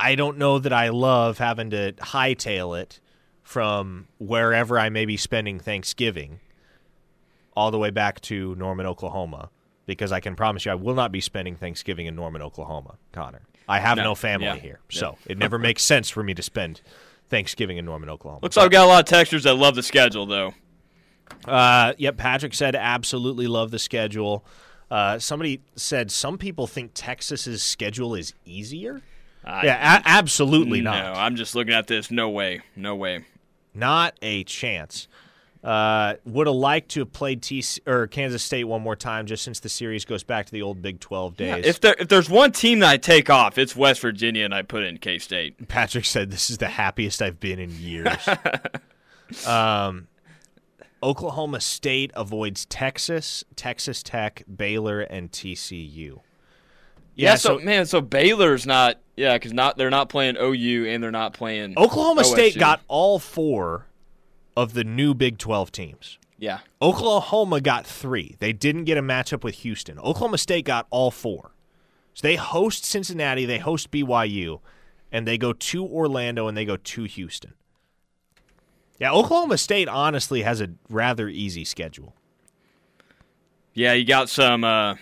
[0.00, 3.00] I don't know that I love having to hightail it
[3.42, 6.40] from wherever I may be spending Thanksgiving
[7.58, 9.50] all the way back to Norman, Oklahoma,
[9.86, 13.42] because I can promise you I will not be spending Thanksgiving in Norman, Oklahoma, Connor.
[13.68, 14.14] I have no, No.
[14.14, 14.56] family Yeah.
[14.56, 16.80] here, so it never makes sense for me to spend
[17.28, 18.40] Thanksgiving in Norman, Oklahoma.
[18.42, 20.54] Looks like I've got a lot of textures that love the schedule though.
[21.44, 24.44] Uh, yep, Patrick said absolutely love the schedule.
[24.90, 29.02] Uh, somebody said some people think Texas's schedule is easier.
[29.44, 31.16] I- yeah, a- absolutely no, not.
[31.16, 32.10] I'm just looking at this.
[32.10, 32.60] No way.
[32.74, 33.24] No way.
[33.74, 35.08] Not a chance.
[35.62, 39.42] Uh, would have liked to have played T or Kansas State one more time, just
[39.42, 41.66] since the series goes back to the old Big Twelve days.
[41.66, 44.62] If there if there's one team that I take off, it's West Virginia, and I
[44.62, 45.66] put in K State.
[45.66, 48.28] Patrick said this is the happiest I've been in years.
[49.46, 50.06] um,
[51.02, 56.20] Oklahoma State avoids Texas, Texas Tech, Baylor, and TCU.
[57.16, 59.00] Yeah, so, man, so Baylor's not.
[59.16, 63.18] Yeah, because not they're not playing OU and they're not playing Oklahoma State got all
[63.18, 63.87] four
[64.58, 66.18] of the new Big 12 teams.
[66.36, 66.58] Yeah.
[66.82, 68.34] Oklahoma got three.
[68.40, 69.98] They didn't get a matchup with Houston.
[70.00, 71.52] Oklahoma State got all four.
[72.14, 74.60] So they host Cincinnati, they host BYU,
[75.12, 77.54] and they go to Orlando and they go to Houston.
[78.98, 82.14] Yeah, Oklahoma State honestly has a rather easy schedule.
[83.74, 84.64] Yeah, you got some.
[84.64, 84.96] Uh,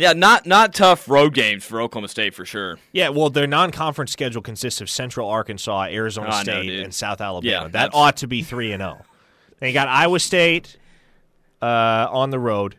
[0.00, 2.78] yeah, not not tough road games for Oklahoma State for sure.
[2.92, 7.50] Yeah, well, their non-conference schedule consists of Central Arkansas, Arizona Oh, State, and South Alabama.
[7.50, 9.02] Yeah, that that's- ought to be three and zero.
[9.60, 10.76] They got Iowa State
[11.62, 12.76] uh, on the road,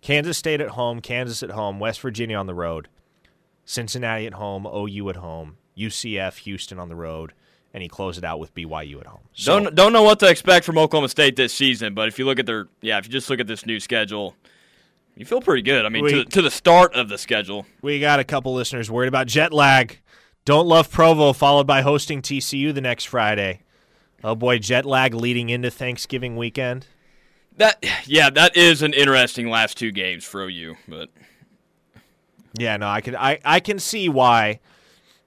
[0.00, 2.88] Kansas State at home, Kansas at home, West Virginia on the road,
[3.64, 7.32] Cincinnati at home, OU at home, UCF, Houston on the road,
[7.72, 9.20] and he closed it out with BYU at home.
[9.32, 12.24] So, Don't don't know what to expect from Oklahoma State this season, but if you
[12.24, 14.34] look at their yeah, if you just look at this new schedule,
[15.16, 15.84] you feel pretty good.
[15.84, 17.66] I mean, We- to, to the start of the schedule.
[17.82, 19.98] we got a couple listeners worried about jet lag.
[20.44, 23.62] Don't love Provo, followed by hosting TCU the next Friday.
[24.24, 26.86] Oh boy, jet lag leading into Thanksgiving weekend.
[27.56, 31.10] That yeah, that is an interesting last two games for OU, but
[32.58, 34.60] Yeah, no, I can I, I can see why.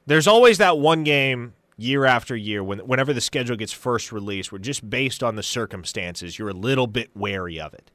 [0.06, 4.52] There's always that one game year after year when whenever the schedule gets first released,
[4.52, 7.90] where just based on the circumstances, you're a little bit wary of it.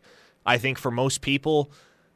[0.48, 1.70] I think for most people,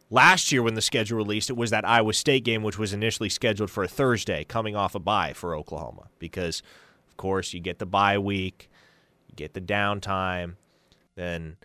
[0.08, 3.28] last year when the schedule released, it was that Iowa State game, which was initially
[3.28, 6.62] scheduled for a Thursday, coming off a bye for Oklahoma, because
[7.08, 8.70] of course you get the bye week,
[9.28, 10.54] you get the downtime,
[11.14, 11.58] then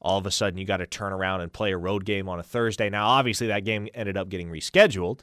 [0.00, 2.38] all of a sudden you got to turn around and play a road game on
[2.38, 2.88] a Thursday.
[2.88, 5.20] Now, obviously, that game ended up getting rescheduled,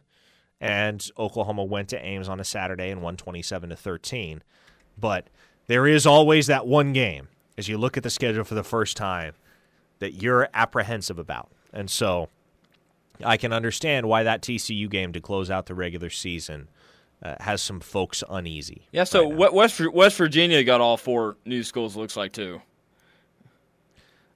[0.60, 4.43] and Oklahoma went to Ames on a Saturday and won 27 to 13.
[4.97, 5.30] But
[5.68, 8.97] there is always that one game as you look at the schedule for the first
[8.97, 9.34] time
[10.00, 11.50] that you're apprehensive about.
[11.74, 12.30] And so
[13.24, 16.68] I can understand why that TCU game to close out the regular season
[17.22, 18.88] uh, has some folks uneasy.
[18.91, 19.04] yeah.
[19.04, 21.95] So right West West Virginia got all four new schools.
[21.95, 22.62] Looks like too.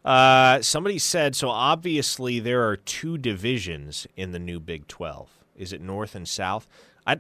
[0.04, 1.50] Uh, somebody said so.
[1.50, 5.30] Obviously, there are two divisions in the new Big Twelve.
[5.56, 6.68] Is it North and South?
[7.08, 7.20] I,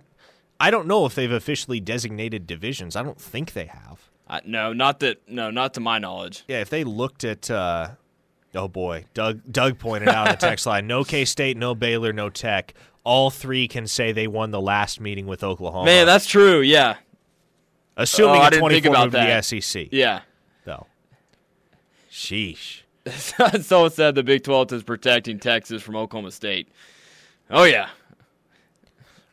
[0.59, 2.95] I don't know if they've officially designated divisions.
[2.95, 4.09] I don't think they have.
[4.27, 5.29] Uh, no, not that.
[5.29, 6.43] No, not to my knowledge.
[6.47, 7.91] Yeah, if they looked at, uh,
[8.55, 9.41] oh boy, Doug.
[9.51, 12.73] Doug pointed out the text line: no K State, no Baylor, no Tech.
[13.03, 15.85] All three can say they won the last meeting with Oklahoma.
[15.85, 16.61] Man, that's true.
[16.61, 16.95] Yeah,
[17.97, 19.87] assuming Oh, a didn't twenty-four about move to the SEC.
[19.91, 20.21] yeah.
[20.65, 20.87] Though.
[22.11, 22.81] Sheesh.
[23.63, 26.69] so said the Big Twelve is protecting Texas from Oklahoma State.
[27.49, 27.89] Oh yeah.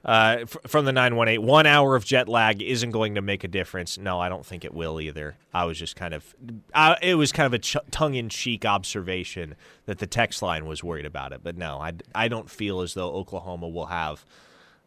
[0.03, 3.49] Uh, f- from the 918, one hour of jet lag isn't going to make a
[3.49, 3.99] difference.
[3.99, 5.37] No, I don't think it will either.
[5.53, 6.35] I was just kind of,
[6.73, 10.65] uh, it was kind of a ch- tongue in cheek observation that the text line
[10.65, 11.41] was worried about it.
[11.43, 14.25] But no, I, I don't feel as though Oklahoma will have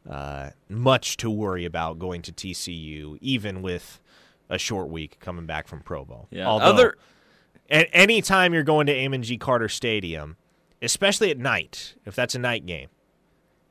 [0.10, 4.00] uh, much to worry about going to TCU, even with
[4.50, 6.28] a short week coming back from Provo.
[6.32, 6.48] Yeah.
[6.48, 6.96] Although, Other
[7.70, 9.38] a- anytime you're going to Amon G.
[9.38, 10.38] Carter Stadium,
[10.82, 12.90] especially at night, if that's a night game,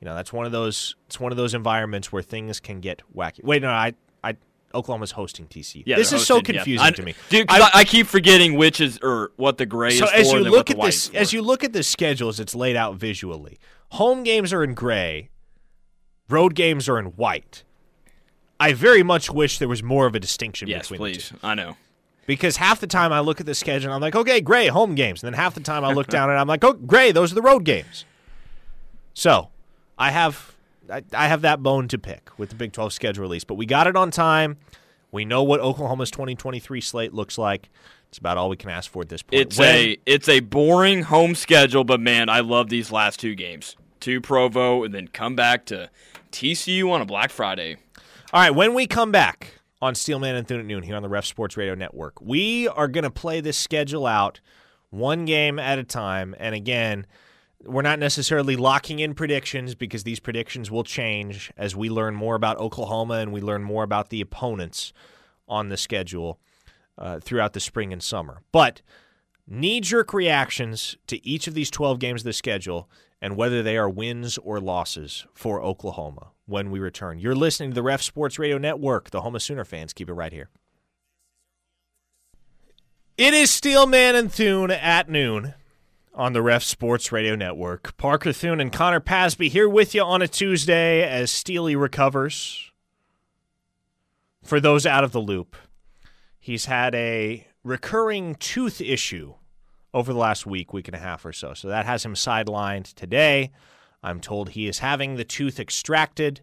[0.03, 0.97] you know that's one of those.
[1.05, 3.41] It's one of those environments where things can get wacky.
[3.41, 4.35] Wait, no, I, I,
[4.75, 5.83] Oklahoma's hosting TCU.
[5.85, 6.59] Yeah, this is so hosting, yeah.
[6.59, 7.15] confusing I- to me.
[7.29, 7.45] dude.
[7.49, 10.17] I, I keep forgetting which is or what the gray so is for.
[10.17, 12.75] as you look at this, is as you look at the schedule as it's laid
[12.75, 13.59] out visually,
[13.91, 15.29] home games are in gray,
[16.27, 17.63] road games are in white.
[18.59, 21.35] I very much wish there was more of a distinction yes, between the two.
[21.35, 21.39] please.
[21.41, 21.77] I know.
[22.27, 24.95] Because half the time I look at the schedule and I'm like, okay, gray, home
[24.95, 25.23] games.
[25.23, 27.35] And then half the time I look down and I'm like, oh, gray, those are
[27.35, 28.03] the road games.
[29.13, 29.49] So
[29.97, 30.55] I have
[30.91, 33.43] I, I have that bone to pick with the Big 12 schedule release.
[33.43, 34.57] But we got it on time.
[35.11, 37.69] We know what Oklahoma's 2023 slate looks like.
[38.09, 39.41] It's about all we can ask for at this point.
[39.41, 43.35] It's When- a it's a boring home schedule, but man, I love these last two
[43.35, 43.75] games.
[44.01, 45.89] To Provo and then come back to
[46.31, 47.77] TCU on a Black Friday.
[48.33, 51.07] All right, when we come back on Steelman and Thune at noon here on the
[51.09, 54.41] Ref Sports Radio Network, we are going to play this schedule out
[54.89, 56.35] one game at a time.
[56.37, 57.05] And again,
[57.65, 62.35] we're not necessarily locking in predictions because these predictions will change as we learn more
[62.35, 64.93] about Oklahoma and we learn more about the opponents
[65.47, 66.39] on the schedule
[66.97, 68.41] uh, throughout the spring and summer.
[68.51, 68.81] But
[69.47, 72.89] knee jerk reactions to each of these 12 games of the schedule
[73.21, 77.19] and whether they are wins or losses for Oklahoma when we return.
[77.19, 79.11] You're listening to the Ref Sports Radio Network.
[79.11, 80.49] The Homa Sooner fans, keep it right here.
[83.17, 85.53] It is Steelman and Thune at noon
[86.15, 87.97] on the Ref Sports Radio Network.
[87.97, 92.71] Parker Thune and Connor Pasby here with you on a Tuesday as Steely recovers.
[94.43, 95.55] For those out of the loop,
[96.39, 99.33] he's had a recurring tooth issue
[99.93, 101.53] over the last week, week and a half or so.
[101.53, 103.51] So that has him sidelined today.
[104.03, 106.41] I'm told he is having the tooth extracted,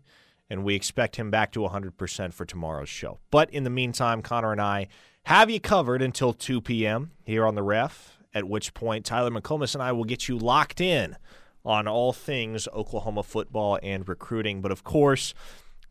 [0.48, 3.18] and we expect him back to 100% for tomorrow's show.
[3.30, 4.88] But in the meantime, Connor and I
[5.24, 7.12] have you covered until 2 p.m.
[7.22, 10.80] here on the ref, at which point Tyler McComas and I will get you locked
[10.80, 11.16] in
[11.64, 14.62] on all things Oklahoma football and recruiting.
[14.62, 15.34] But of course,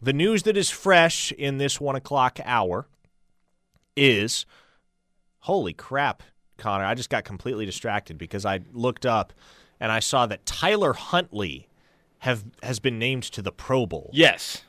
[0.01, 2.87] the news that is fresh in this one o'clock hour
[3.95, 4.45] is
[5.39, 6.23] holy crap,
[6.57, 6.85] Connor.
[6.85, 9.33] I just got completely distracted because I looked up
[9.79, 11.67] and I saw that Tyler Huntley
[12.19, 14.09] have has been named to the Pro Bowl.
[14.13, 14.63] Yes.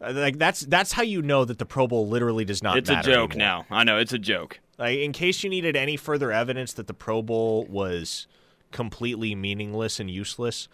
[0.00, 2.90] Uh, Like that's that's how you know that the Pro Bowl literally does not It's
[2.90, 3.64] a joke anymore.
[3.70, 3.76] now.
[3.76, 4.60] I know, it's a joke.
[4.78, 8.26] Like in case you needed any further evidence that the Pro Bowl was
[8.72, 10.68] completely meaningless and useless,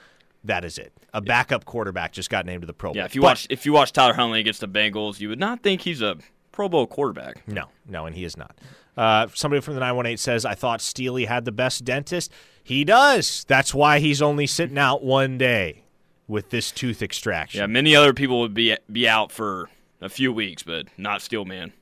[0.45, 0.93] that is it.
[1.15, 2.97] A backup quarterback just got named to the Pro Bowl.
[2.97, 5.39] Yeah, if you But- watch if you watch Tyler Huntley against the Bengals, you would
[5.41, 6.17] not think he's a
[6.51, 7.47] Pro Bowl quarterback.
[7.47, 8.57] No, no, and he is not.
[8.97, 12.31] Uh, somebody from the 918 says, I thought Steely had the best dentist.
[12.63, 13.45] He does.
[13.49, 15.85] That's why he's only sitting out one day
[16.29, 17.61] with this tooth extraction.
[17.61, 21.73] Yeah, many other people would be be out for a few weeks, but not Steelman.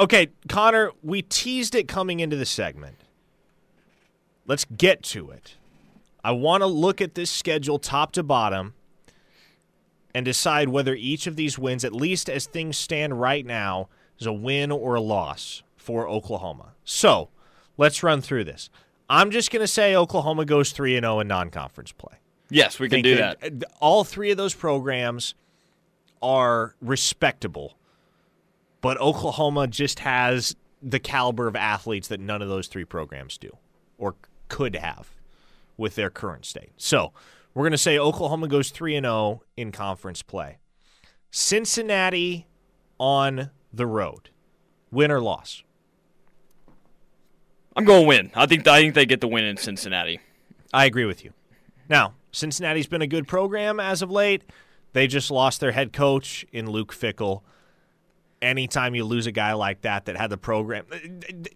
[0.00, 2.96] Okay, Connor, we teased it coming into the segment.
[4.46, 5.56] Let's get to it.
[6.24, 8.74] I want to look at this schedule top to bottom
[10.14, 14.26] and decide whether each of these wins, at least as things stand right now, is
[14.26, 16.74] a win or a loss for Oklahoma.
[16.84, 17.28] So
[17.76, 18.68] let's run through this.
[19.08, 22.16] I'm just going to say Oklahoma goes 3 and 0 in non conference play.
[22.50, 23.64] Yes, we can think do that.
[23.80, 25.34] All three of those programs
[26.20, 27.77] are respectable,
[28.80, 33.56] but Oklahoma just has the caliber of athletes that none of those three programs do
[33.96, 34.14] or
[34.48, 35.10] could have
[35.76, 36.70] with their current state.
[36.76, 37.12] So
[37.54, 40.58] we're going to say Oklahoma goes 3 and 0 in conference play.
[41.30, 42.46] Cincinnati
[42.98, 44.30] on the road,
[44.90, 45.62] win or loss?
[47.76, 48.30] I'm going to win.
[48.34, 50.20] I think I think they get the win in Cincinnati.
[50.72, 51.32] I agree with you.
[51.88, 54.42] Now, Cincinnati's been a good program as of late.
[54.92, 57.42] They just lost their head coach in Luke Fickell.
[58.40, 60.96] Anytime you lose a guy like that that had the program, uh,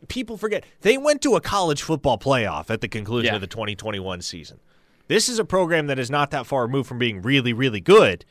[0.08, 3.36] people forget they went to a college football playoff at the conclusion Yeah.
[3.36, 4.58] of the 2021 season.
[5.06, 8.24] This is a program that is not that far removed from being really, really good,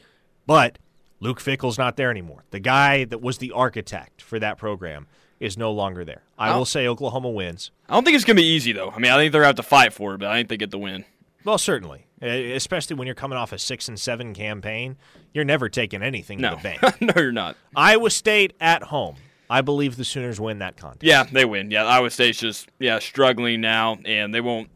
[0.45, 0.79] but
[1.21, 2.43] Luke Fickell's not there anymore.
[2.51, 5.07] The guy that was the architect for that program
[5.39, 6.23] is no longer there.
[6.37, 6.59] I Oh.
[6.59, 7.71] will say Oklahoma wins.
[7.87, 8.89] I don't think it's going to be easy though.
[8.91, 10.49] I mean, I think they're going to have to fight for it, but I think
[10.49, 11.05] they get the win.
[11.45, 14.95] Well, certainly, Uh, especially when you're coming off a six and seven campaign,
[15.33, 17.01] you're never taking anything to No, the bank.
[17.01, 17.55] no, you're not.
[17.75, 19.15] Iowa State at home.
[19.49, 21.03] I believe the Sooners win that contest.
[21.03, 21.71] Yeah, they win.
[21.71, 24.69] Yeah, Iowa State's just yeah struggling now, and they won't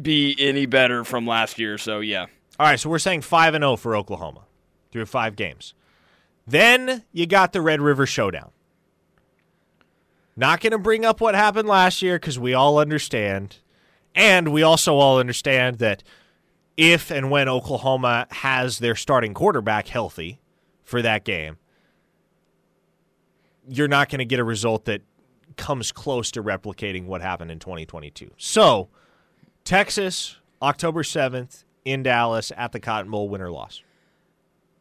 [0.00, 1.76] be any better from last year.
[1.78, 2.26] So yeah,
[2.58, 4.44] All right, so we're saying five and zero for Oklahoma
[4.90, 5.74] through five games.
[6.46, 8.50] Then you got the Red River Showdown.
[10.36, 13.56] Not going to bring up what happened last year because we all understand,
[14.14, 16.02] and we also all understand that
[16.78, 20.40] if and when Oklahoma has their starting quarterback healthy
[20.84, 21.58] for that game,
[23.68, 25.02] you're not going to get a result that
[25.56, 28.30] comes close to replicating what happened in 2022.
[28.36, 28.88] So,
[29.64, 33.82] Texas, October 7th in Dallas at the Cotton Bowl, win or loss.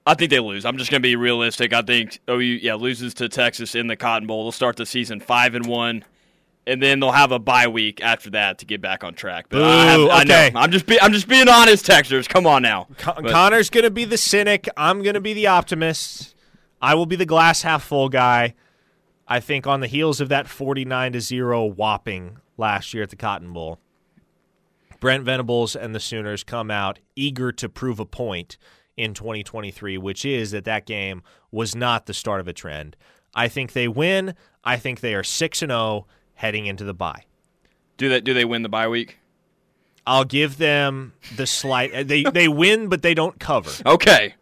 [0.06, 0.66] I think they lose.
[0.66, 1.74] I'm just going to be realistic.
[1.74, 4.44] I think OU yeah loses to Texas in the Cotton Bowl.
[4.44, 6.06] They'll start the season five and one,
[6.68, 9.48] and then they'll have a bye week after that to get back on track.
[9.50, 10.52] But I, have, Boo, I okay.
[10.54, 12.28] know I'm just be, I'm just being honest, Texters.
[12.28, 12.88] Come on now.
[12.98, 14.68] Con- Connor's going to be the cynic.
[14.76, 16.36] I'm going to be the optimist.
[16.82, 18.54] I will be the glass half full guy.
[19.28, 23.16] I think on the heels of that 49 to 0 whopping last year at the
[23.16, 23.80] Cotton Bowl,
[25.00, 28.58] Brent Venables and the Sooners come out eager to prove a point
[28.98, 32.98] in 2023, which is that that game was not the start of a trend.
[33.34, 34.34] I think they win.
[34.64, 36.08] I think they are 6 and 0
[36.38, 37.26] heading into the bye.
[37.98, 39.18] Do they do they win the bye week?
[40.06, 43.72] I'll give them the slight uh, they they win but they don't cover.
[43.86, 44.36] Okay.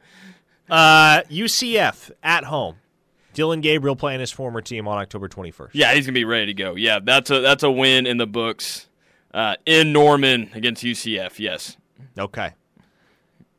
[0.69, 2.75] Uh, UCF at home.
[3.33, 5.69] Dillon Gabriel playing his former team on October 21st.
[5.73, 6.75] Yeah, he's gonna be ready to go.
[6.75, 8.87] Yeah, that's a that's a win in the books.
[9.33, 11.39] Uh, in Norman against UCF.
[11.39, 11.75] Yes.
[12.17, 12.53] Okay.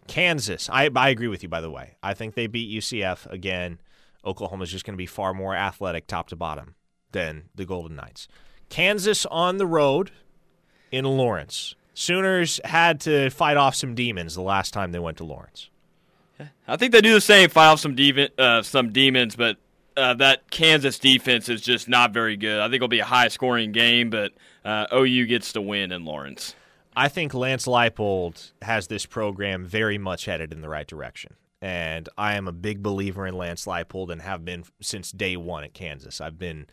[0.07, 0.71] Kansas.
[0.71, 1.97] I I agree with you by the way.
[2.03, 3.79] I think they beat UCF again.
[4.25, 6.75] Oklahoma's just going to be far more athletic top to bottom
[7.13, 8.29] than the Golden Knights.
[8.69, 10.11] Kansas on the road
[10.91, 11.75] in Lawrence.
[11.95, 15.71] Sooners had to fight off some demons the last time they went to Lawrence.
[16.69, 17.49] I think they do the same.
[17.49, 19.57] Fight off some demon, uh, some demons, but
[19.97, 22.61] uh, that Kansas defense is just not very good.
[22.61, 24.33] I think it'll be a high scoring game, but
[24.65, 26.55] uh, OU gets to win in Lawrence.
[26.95, 31.35] I think Lance Leipold has this program very much headed in the right direction.
[31.63, 35.65] And I am a big believer in Lance Leipold and have been since day one
[35.65, 36.21] at Kansas.
[36.21, 36.67] I've been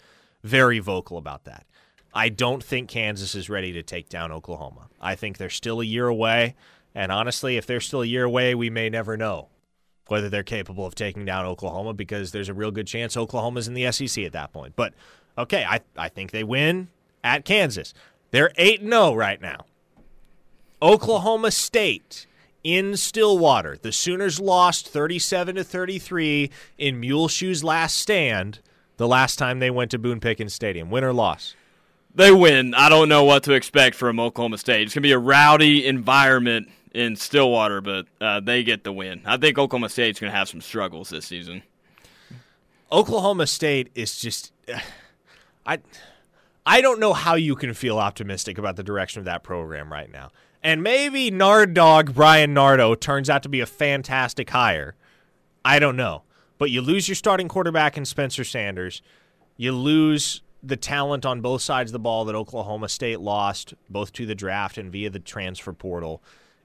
[0.44, 1.66] very vocal about that.
[2.14, 4.90] I don't think Kansas is ready to take down Oklahoma.
[5.02, 6.56] I think they're still a year away.
[6.94, 9.50] And honestly, if they're still a year away, we may never know
[10.08, 13.74] whether they're capable of taking down Oklahoma because there's a real good chance Oklahoma's in
[13.74, 14.76] the SEC at that point.
[14.76, 14.94] But
[15.38, 16.90] Okay, I, I think they win
[17.24, 17.94] at Kansas.
[18.32, 19.66] They're 8 0 right now.
[20.82, 22.28] Oklahoma State
[22.64, 23.78] in Stillwater.
[23.82, 28.60] The Sooners lost 37 to 33 in Muleshoe's last stand
[28.98, 30.90] the last time they went to Boone Pickens Stadium.
[30.90, 31.56] Win or loss?
[32.16, 32.74] They win.
[32.76, 34.84] I don't know what to expect from Oklahoma State.
[34.84, 39.22] It's going to be a rowdy environment in Stillwater, but uh, they get the win.
[39.26, 41.64] I think Oklahoma State's going to have some struggles this season.
[42.92, 44.52] Oklahoma State is just
[45.66, 45.80] I
[46.66, 50.12] I don't know how you can feel optimistic about the direction of that program right
[50.12, 50.32] now.
[50.62, 54.96] And maybe Nard Dog Bryan Nardo turns out to be a fantastic hire.
[55.66, 56.24] I don't know.
[56.58, 59.02] But you lose your starting quarterback in Spencer Sanders.
[59.58, 64.14] You lose the talent on both sides of the ball that Oklahoma State lost, both
[64.14, 66.24] to the draft and via the transfer portal.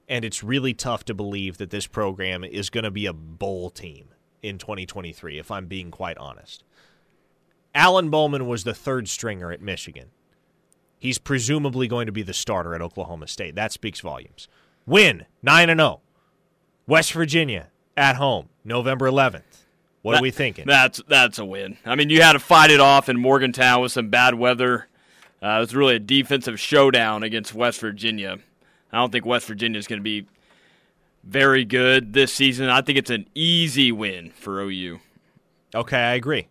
[0.08, 3.70] And it's really tough to believe that this program is going to be a bowl
[3.70, 4.08] team
[4.42, 6.62] in 2023, if I'm being quite honest.
[7.74, 10.08] Alan Bowman was the third stringer at Michigan.
[10.98, 13.54] He's presumably going to be the starter at Oklahoma State.
[13.54, 14.48] That speaks volumes.
[14.86, 16.00] Win 9 and 0.
[16.86, 19.64] West Virginia at home, November 11th.
[20.08, 20.64] What that, are we thinking?
[20.66, 21.76] That's that's a win.
[21.84, 24.88] I mean, you had to fight it off in Morgantown with some bad weather.
[25.42, 28.38] Uh, it was really a defensive showdown against West Virginia.
[28.90, 30.26] I don't think West Virginia is going to be
[31.24, 32.70] very good this season.
[32.70, 35.00] I think it's an easy win for OU.
[35.74, 36.48] Okay, I agree.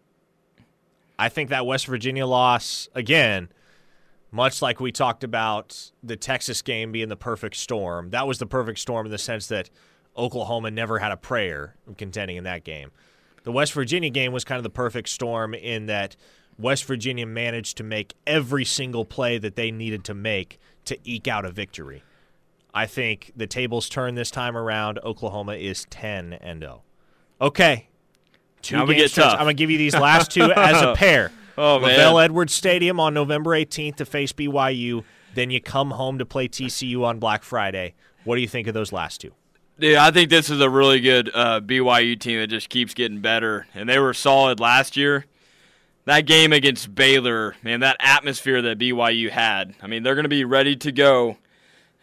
[1.17, 3.49] I think that West Virginia loss, again,
[4.29, 8.45] much like we talked about the Texas game being the perfect storm, that was the
[8.45, 9.71] perfect storm in the sense that
[10.15, 12.91] Oklahoma never had a prayer contending in that game.
[13.43, 16.15] The West Virginia game was kind of the perfect storm in that
[16.59, 21.27] West Virginia managed to make every single play that they needed to make to eke
[21.27, 22.03] out a victory.
[22.73, 24.99] I think the tables turn this time around.
[25.03, 26.83] Oklahoma is 10 and 0.
[27.39, 27.87] Okay.
[28.61, 29.33] Two now we get tough.
[29.33, 31.31] I'm going to give you these last two as a pair.
[31.57, 35.03] Oh, LaVell Edwards Stadium on November 18th to face BYU.
[35.33, 37.95] Then you come home to play TCU on Black Friday.
[38.23, 39.31] What do you think of those last two?
[39.79, 43.19] Yeah, I think this is a really good uh, BYU team that just keeps getting
[43.19, 43.67] better.
[43.75, 45.25] And they were solid last year.
[46.05, 49.75] That game against Baylor, man, that atmosphere that BYU had.
[49.81, 51.37] I mean, they're going to be ready to go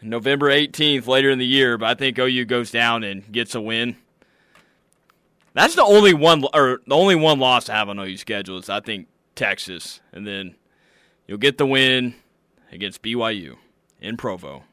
[0.01, 3.61] November 18th later in the year, but I think OU goes down and gets a
[3.61, 3.97] win.
[5.53, 8.69] That's the only one or the only one loss I have on OU schedule is
[8.69, 10.55] I think Texas, and then
[11.27, 12.15] you'll get the win
[12.71, 13.55] against BYU
[13.99, 14.63] in Provo.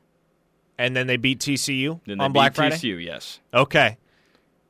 [0.83, 2.75] And then they beat TCU then on Black Friday.
[2.75, 3.39] TCU, yes.
[3.55, 3.99] Okay,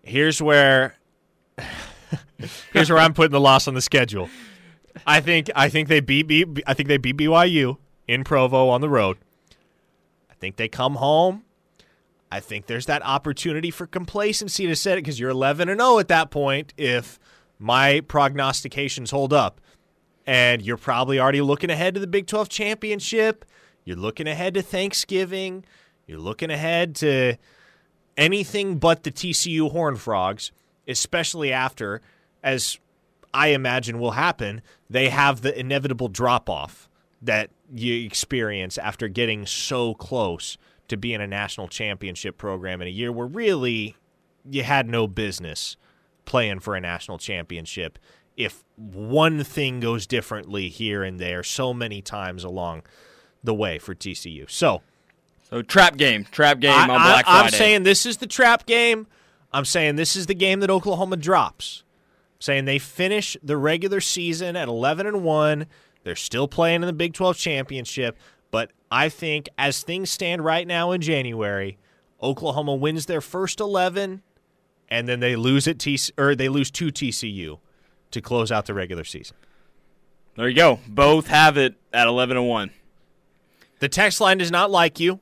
[0.02, 0.94] here's where
[2.72, 4.28] here's where I'm putting the loss on the schedule.
[5.06, 8.82] I think I think they beat B, I think they beat BYU in Provo on
[8.82, 9.16] the road
[10.30, 11.44] I think they come home.
[12.30, 15.98] I think there's that opportunity for complacency to set it because you're 11 and 0
[15.98, 17.18] at that point if
[17.58, 19.60] my prognostications hold up.
[20.26, 23.44] And you're probably already looking ahead to the Big 12 championship.
[23.84, 25.64] You're looking ahead to Thanksgiving.
[26.07, 27.36] You're looking ahead to
[28.16, 30.53] anything but the TCU Horn Frogs,
[30.86, 32.00] especially after,
[32.42, 32.78] as
[33.32, 36.88] I imagine will happen, they have the inevitable drop off
[37.20, 42.90] that you experience after getting so close to being a national championship program in a
[42.90, 43.96] year where really
[44.50, 45.76] you had no business
[46.24, 47.98] playing for a national championship
[48.36, 52.82] if one thing goes differently here and there so many times along
[53.42, 54.50] the way for TCU.
[54.50, 54.82] So,
[55.53, 58.64] so trap game, trap game I, on Black I, I'm saying this is the trap
[58.66, 59.07] game.
[59.53, 61.84] I'm saying this is the game that Oklahoma drops.
[62.36, 65.66] I'm saying they finish the regular season at 11 and 1
[66.05, 68.18] they're still playing in the Big 12 championship,
[68.50, 71.78] but I think as things stand right now in January,
[72.22, 74.22] Oklahoma wins their first 11
[74.88, 77.59] and then they lose at T or they lose to TCU
[78.11, 79.36] to close out the regular season.
[80.36, 80.80] There you go.
[80.88, 82.70] Both have it at 11 and 1.
[83.78, 85.20] The text line does not like you.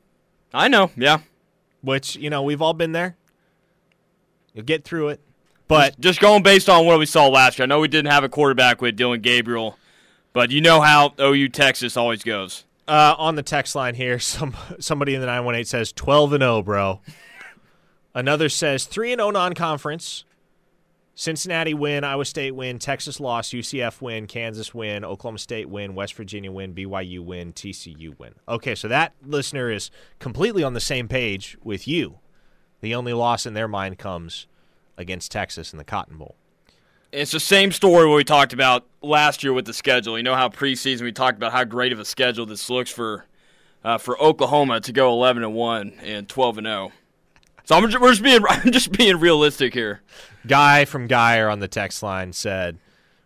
[0.52, 0.90] I know.
[0.96, 1.20] Yeah.
[1.82, 3.16] Which, you know, we've all been there.
[4.54, 5.20] You'll get through it.
[5.68, 7.64] But just, just going based on what we saw last year.
[7.64, 9.78] I know we didn't have a quarterback with Dillon Gabriel
[10.32, 12.64] but you know how OU Texas always goes.
[12.86, 16.62] Uh, on the text line here, some somebody in the 918 says 12 and 0,
[16.62, 17.00] bro.
[18.14, 20.24] Another says 3 and 0 non-conference.
[21.20, 26.14] Cincinnati win, Iowa State win, Texas loss, UCF win, Kansas win, Oklahoma State win, West
[26.14, 28.36] Virginia win, BYU win, TCU win.
[28.48, 32.20] Okay, so that listener is completely on the same page with you.
[32.80, 34.46] The only loss in their mind comes
[34.96, 36.36] against Texas in the Cotton Bowl.
[37.12, 40.16] It's the same story we talked about last year with the schedule.
[40.16, 43.26] You know how preseason we talked about how great of a schedule this looks for
[43.84, 46.92] uh, for Oklahoma to go 11 and 1 and 12 and 0.
[47.70, 50.00] So I'm just, we're just being I'm just being realistic here.
[50.44, 52.78] Guy from Geyer on the text line said,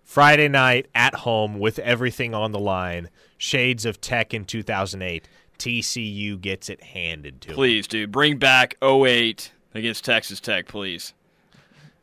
[0.03, 3.09] Friday night at home with everything on the line.
[3.39, 5.27] Shades of Tech in 2008.
[5.59, 7.55] TCU gets it handed to.
[7.55, 11.15] Please, dude, bring back 08 against Texas Tech, please.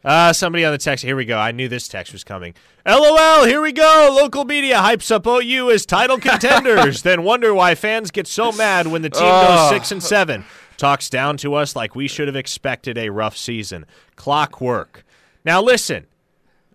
[0.03, 1.05] Uh, somebody on the text.
[1.05, 1.37] Here we go.
[1.37, 2.55] I knew this text was coming.
[2.87, 3.45] LOL.
[3.45, 4.17] Here we go.
[4.19, 8.87] Local media hypes up OU as title contenders, then wonder why fans get so mad
[8.87, 10.43] when the team goes six and seven.
[10.81, 13.85] Talks down to us like we should have expected a rough season.
[14.15, 15.05] Clockwork.
[15.45, 16.07] Now listen.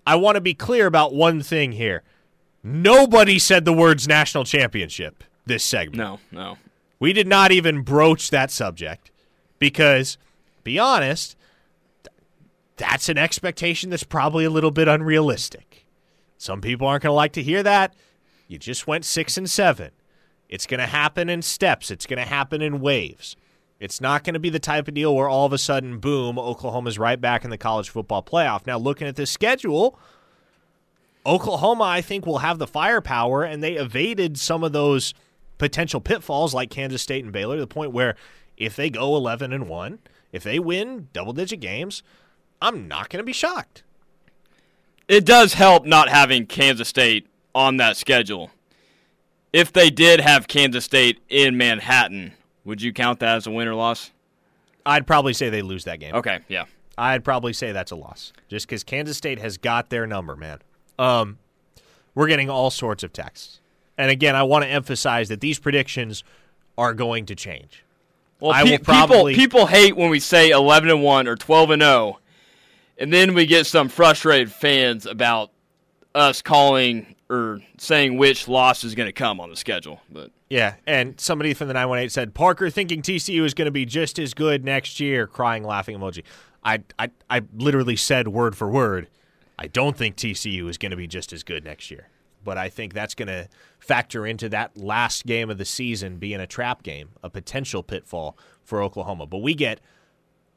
[0.06, 2.04] I want to be clear about one thing here.
[2.62, 5.96] Nobody said the words national championship this segment.
[5.96, 6.56] No, no.
[7.00, 9.10] We did not even broach that subject
[9.58, 10.18] because,
[10.62, 11.36] be honest,
[12.76, 15.84] that's an expectation that's probably a little bit unrealistic.
[16.38, 17.92] Some people aren't going to like to hear that.
[18.46, 19.90] You just went six and seven.
[20.48, 23.36] It's going to happen in steps, it's going to happen in waves.
[23.78, 26.38] It's not going to be the type of deal where all of a sudden, boom,
[26.38, 28.66] Oklahoma's right back in the college football playoff.
[28.66, 29.98] Now, looking at this schedule,
[31.26, 35.12] Oklahoma, I think, will have the firepower, and they evaded some of those
[35.58, 38.14] potential pitfalls like Kansas State and Baylor to the point where
[38.56, 39.98] if they go 11 and 1,
[40.32, 42.02] if they win double digit games,
[42.62, 43.82] I'm not going to be shocked.
[45.08, 48.50] It does help not having Kansas State on that schedule.
[49.52, 52.32] If they did have Kansas State in Manhattan,
[52.66, 54.10] would you count that as a win or loss?
[54.84, 56.14] I'd probably say they lose that game.
[56.14, 56.64] Okay, yeah.
[56.98, 60.58] I'd probably say that's a loss just because Kansas State has got their number, man.
[60.98, 61.38] Um,
[62.14, 63.60] we're getting all sorts of texts.
[63.98, 66.22] And again, I want to emphasize that these predictions
[66.76, 67.82] are going to change.
[68.40, 71.36] Well, I pe- will probably- people people hate when we say 11 and 1 or
[71.36, 72.18] 12 and 0,
[72.98, 75.50] and then we get some frustrated fans about
[76.14, 80.00] us calling or saying which loss is going to come on the schedule.
[80.10, 83.84] But Yeah, and somebody from the 918 said Parker thinking TCU is going to be
[83.84, 86.22] just as good next year, crying laughing emoji.
[86.64, 89.08] I I I literally said word for word,
[89.58, 92.08] I don't think TCU is going to be just as good next year.
[92.44, 93.48] But I think that's going to
[93.80, 98.38] factor into that last game of the season being a trap game, a potential pitfall
[98.62, 99.26] for Oklahoma.
[99.26, 99.80] But we get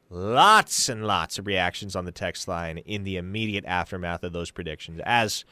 [0.08, 4.52] lots and lots of reactions on the text line in the immediate aftermath of those
[4.52, 5.44] predictions, as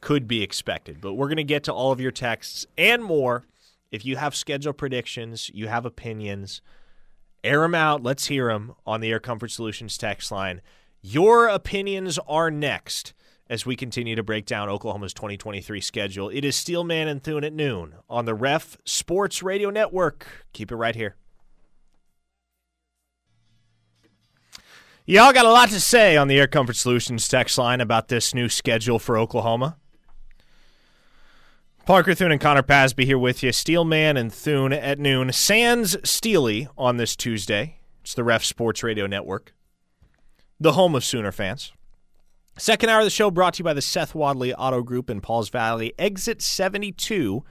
[0.00, 1.00] could be expected.
[1.00, 3.44] But we're going to get to all of your texts and more.
[3.90, 6.62] If you have schedule predictions, you have opinions,
[7.42, 8.02] air them out.
[8.02, 10.60] Let's hear them on the Air Comfort Solutions text line.
[11.02, 13.14] Your opinions are next
[13.48, 16.28] as we continue to break down Oklahoma's 2023 schedule.
[16.28, 20.46] It is Steelman and Thune at noon on the Ref Sports Radio Network.
[20.52, 21.16] Keep it right here.
[25.04, 28.32] Y'all got a lot to say on the Air Comfort Solutions text line about this
[28.32, 29.76] new schedule for Oklahoma.
[31.90, 33.50] Parker Thune and Connor Pasby here with you.
[33.50, 35.32] Steelman and Thune at noon.
[35.32, 37.80] Sans Steely on this Tuesday.
[38.02, 39.52] It's the Ref Sports Radio Network,
[40.60, 41.72] the home of Sooner fans.
[42.56, 45.20] Second hour of the show brought to you by the Seth Wadley Auto Group in
[45.20, 45.92] Pauls Valley.
[45.98, 47.42] Exit 72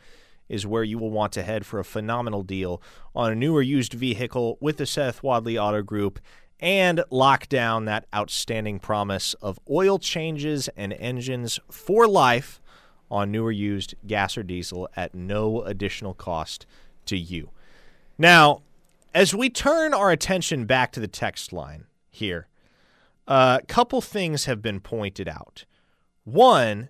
[0.47, 2.81] is where you will want to head for a phenomenal deal
[3.13, 6.17] on a new or used vehicle with the Seth Wadley Auto Group
[6.61, 12.61] and lock down that outstanding promise of oil changes and engines for life
[13.11, 16.65] on new or used gas or diesel at no additional cost
[17.05, 17.49] to you.
[18.17, 18.61] Now,
[19.13, 22.47] as we turn our attention back to the text line here,
[23.27, 25.65] a couple things have been pointed out.
[26.23, 26.89] One,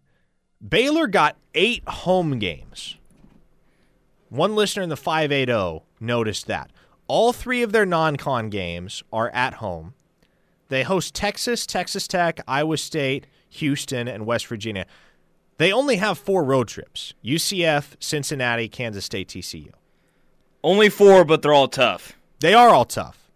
[0.68, 2.98] Baylor got eight home games.
[4.30, 6.72] One listener in the 580 noticed that.
[7.08, 9.96] All three of their non con games are at home.
[10.68, 14.86] They host Texas, Texas Tech, Iowa State, Houston, and West Virginia.
[15.60, 19.72] They only have four road trips UCF, Cincinnati, Kansas State, TCU.
[20.64, 22.14] only four, but they're all tough.
[22.40, 23.30] They are all tough.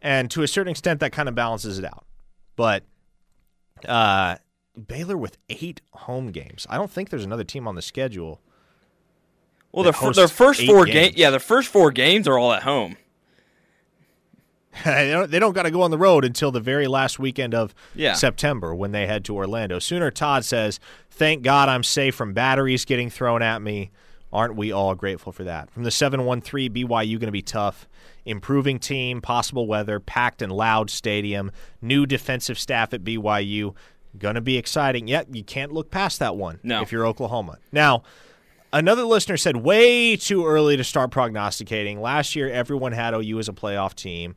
[0.00, 2.04] And to a certain extent, that kind of balances it out.
[2.54, 2.84] But
[3.86, 4.36] uh,
[4.86, 6.68] Baylor with eight home games.
[6.70, 8.40] I don't think there's another team on the schedule.
[9.72, 10.94] Well, their, their first four games.
[10.94, 12.96] games, yeah, their first four games are all at home.
[14.84, 17.54] they don't, they don't got to go on the road until the very last weekend
[17.54, 18.14] of Yeah.
[18.14, 19.78] September when they head to Orlando.
[19.78, 20.78] Sooner Todd says,
[21.10, 23.90] Thank God I'm safe from batteries getting thrown at me.
[24.32, 25.70] Aren't we all grateful for that?
[25.70, 27.88] From the 713, BYU going to be tough.
[28.24, 33.74] Improving team, possible weather, packed and loud stadium, new defensive staff at BYU.
[34.18, 35.06] Going to be exciting.
[35.08, 36.82] Yet you can't look past that one No.
[36.82, 37.58] if you're Oklahoma.
[37.72, 38.02] Now,
[38.72, 42.00] Another listener said way too early to start prognosticating.
[42.00, 44.34] Last year, everyone had OU as a playoff team.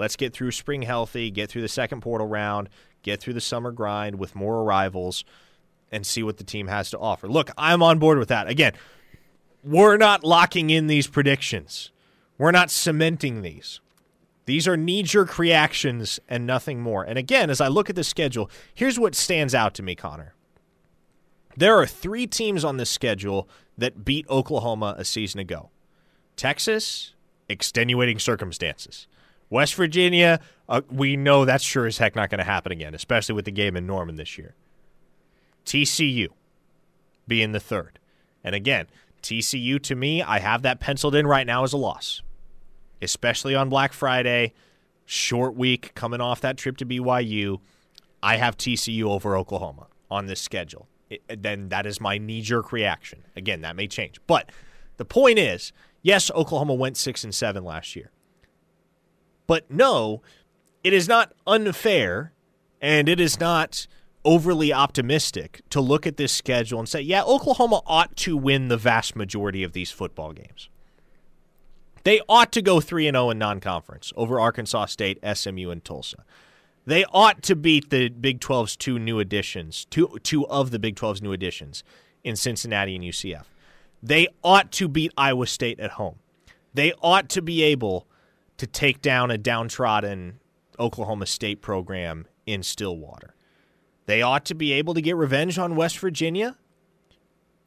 [0.00, 2.70] Let's get through spring healthy, get through the second portal round,
[3.02, 5.26] get through the summer grind with more arrivals,
[5.92, 7.28] and see what the team has to offer.
[7.28, 8.48] Look, I'm on board with that.
[8.48, 8.72] Again,
[9.62, 11.90] we're not locking in these predictions,
[12.38, 13.82] we're not cementing these.
[14.46, 17.04] These are knee jerk reactions and nothing more.
[17.04, 20.34] And again, as I look at the schedule, here's what stands out to me, Connor.
[21.58, 25.68] There are three teams on this schedule that beat Oklahoma a season ago
[26.36, 27.12] Texas,
[27.50, 29.06] extenuating circumstances.
[29.50, 33.34] West Virginia, uh, we know that's sure as heck not going to happen again, especially
[33.34, 34.54] with the game in Norman this year.
[35.66, 36.28] TCU
[37.26, 37.98] being the third.
[38.42, 38.86] And again,
[39.22, 42.22] TCU to me, I have that penciled in right now as a loss,
[43.02, 44.54] especially on Black Friday,
[45.04, 47.58] short week coming off that trip to BYU.
[48.22, 50.88] I have TCU over Oklahoma on this schedule.
[51.10, 53.24] It, then that is my knee jerk reaction.
[53.34, 54.20] Again, that may change.
[54.26, 54.50] But
[54.96, 55.72] the point is,
[56.02, 58.12] yes, Oklahoma went 6 and 7 last year.
[59.50, 60.22] But no,
[60.84, 62.32] it is not unfair
[62.80, 63.88] and it is not
[64.24, 68.76] overly optimistic to look at this schedule and say, yeah, Oklahoma ought to win the
[68.76, 70.68] vast majority of these football games.
[72.04, 76.24] They ought to go 3 and 0 in non-conference over Arkansas State, SMU and Tulsa.
[76.86, 80.94] They ought to beat the Big 12's two new additions, two two of the Big
[80.94, 81.82] 12's new additions
[82.22, 83.46] in Cincinnati and UCF.
[84.00, 86.20] They ought to beat Iowa State at home.
[86.72, 88.06] They ought to be able
[88.60, 90.38] to take down a downtrodden
[90.78, 93.34] Oklahoma State program in Stillwater.
[94.04, 96.58] They ought to be able to get revenge on West Virginia.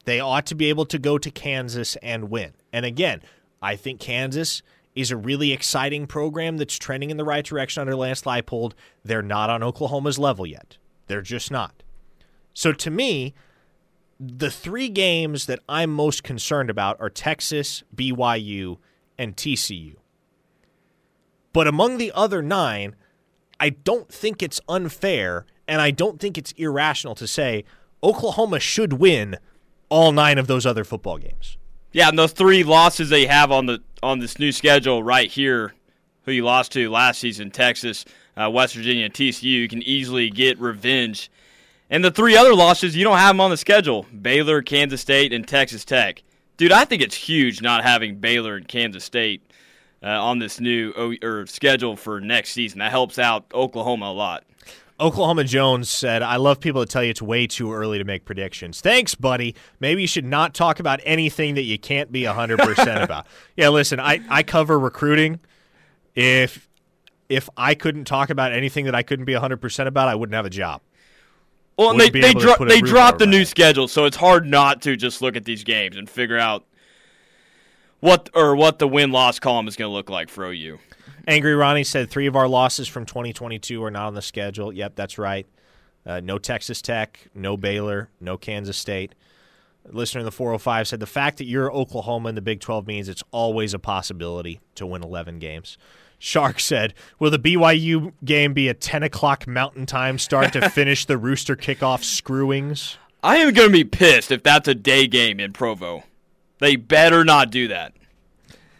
[0.04, 2.52] They ought to be able to go to Kansas and win.
[2.72, 3.22] And again,
[3.60, 4.62] I think Kansas
[4.94, 8.74] is a really exciting program that's trending in the right direction under Lance Leipold.
[9.04, 10.76] They're not on Oklahoma's level yet.
[11.08, 11.82] They're just not.
[12.52, 13.34] So to me,
[14.20, 18.78] the three games that I'm most concerned about are Texas, BYU,
[19.18, 19.96] and TCU.
[21.54, 22.96] But among the other nine,
[23.58, 27.64] I don't think it's unfair and I don't think it's irrational to say
[28.02, 29.38] Oklahoma should win
[29.88, 31.56] all nine of those other football games.
[31.92, 35.74] Yeah, and those three losses they have on the on this new schedule right here,
[36.24, 38.04] who you lost to last season, Texas,
[38.36, 41.30] uh, West Virginia, TCU, you can easily get revenge.
[41.88, 45.32] And the three other losses, you don't have them on the schedule: Baylor, Kansas State,
[45.32, 46.22] and Texas Tech.
[46.56, 49.42] Dude, I think it's huge not having Baylor and Kansas State
[50.04, 52.80] uh, on this new o- or schedule for next season.
[52.80, 54.44] That helps out Oklahoma a lot.
[55.00, 58.24] Oklahoma Jones said, I love people that tell you it's way too early to make
[58.24, 58.80] predictions.
[58.80, 59.56] Thanks, buddy.
[59.80, 63.26] Maybe you should not talk about anything that you can't be 100% about.
[63.56, 65.40] Yeah, listen, I, I cover recruiting.
[66.14, 66.68] If
[67.28, 70.46] if I couldn't talk about anything that I couldn't be 100% about, I wouldn't have
[70.46, 70.82] a job.
[71.76, 74.82] Well, and they they, dro- they dropped the new my schedule, so it's hard not
[74.82, 76.64] to just look at these games and figure out
[78.04, 80.78] what or what the win loss column is going to look like for OU.
[81.26, 84.70] Angry Ronnie said three of our losses from 2022 are not on the schedule.
[84.70, 85.46] Yep, that's right.
[86.04, 89.14] Uh, no Texas Tech, no Baylor, no Kansas State.
[89.88, 93.08] Listener in the 405 said the fact that you're Oklahoma in the Big 12 means
[93.08, 95.78] it's always a possibility to win 11 games.
[96.18, 101.06] Shark said, Will the BYU game be a 10 o'clock mountain time start to finish
[101.06, 102.98] the Rooster kickoff screwings?
[103.22, 106.04] I am going to be pissed if that's a day game in Provo.
[106.58, 107.92] They better not do that.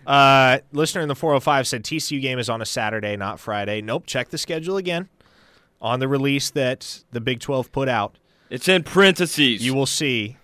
[0.07, 3.81] Uh, listener in the 405 said TCU game is on a Saturday, not Friday.
[3.81, 5.09] Nope, check the schedule again
[5.81, 8.19] on the release that the Big 12 put out.
[8.51, 9.65] It's in parentheses.
[9.65, 10.37] You will see.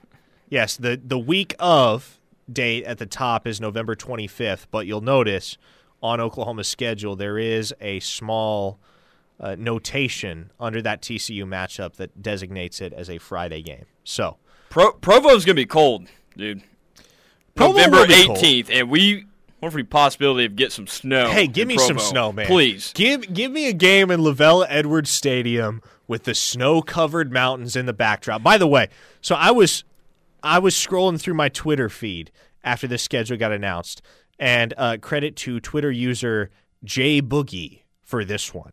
[0.49, 2.19] Yes, the the week of
[2.51, 5.57] date at the top is November 25th, but you'll notice
[6.03, 8.81] on Oklahoma's schedule there is a small
[9.39, 13.87] uh, notation under that TCU matchup that designates it as a Friday game.
[14.03, 14.39] So,
[14.71, 16.63] Pro- Provo's going to be cold, dude.
[17.61, 19.27] Provo November 18th, and we
[19.61, 21.29] what for the possibility of get some snow.
[21.29, 22.47] hey, give me some snow, man.
[22.47, 22.93] Please.
[22.95, 27.93] Give give me a game in LaVell Edwards Stadium with the snow-covered mountains in the
[27.93, 28.43] backdrop.
[28.43, 28.89] By the way,
[29.21, 29.85] so I was
[30.43, 32.31] I was scrolling through my Twitter feed
[32.65, 34.03] after this schedule got announced,
[34.39, 36.51] and uh, credit to Twitter user
[36.83, 38.73] J Boogie for this one.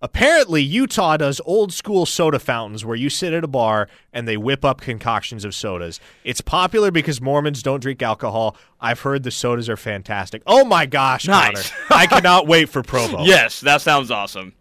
[0.00, 4.36] Apparently, Utah does old school soda fountains where you sit at a bar and they
[4.36, 5.98] whip up concoctions of sodas.
[6.22, 8.56] It's popular because Mormons don't drink alcohol.
[8.80, 10.42] I've heard the sodas are fantastic.
[10.46, 11.70] Oh my gosh, Nice.
[11.70, 12.00] Connor.
[12.00, 13.24] I cannot wait for Provo.
[13.24, 14.54] Yes, that sounds awesome.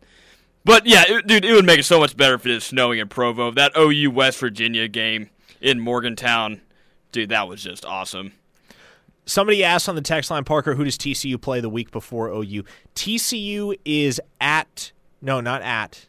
[0.65, 2.99] But yeah, it, dude, it would make it so much better if it is snowing
[2.99, 3.51] in Provo.
[3.51, 5.29] That OU West Virginia game
[5.61, 6.61] in Morgantown,
[7.11, 8.33] dude, that was just awesome.
[9.25, 12.63] Somebody asked on the text line, Parker, who does TCU play the week before OU?
[12.95, 14.91] TCU is at,
[15.21, 16.07] no, not at.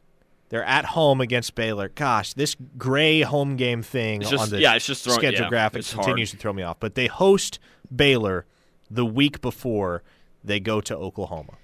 [0.51, 1.89] They're at home against Baylor.
[1.95, 5.49] Gosh, this gray home game thing just- on the yeah, it's just throwing- schedule yeah,
[5.51, 6.05] graphic it's hard.
[6.07, 6.79] continues to throw me off.
[6.81, 7.59] But they host
[7.95, 8.47] Baylor
[8.91, 10.03] the week before
[10.43, 11.55] they go to Oklahoma.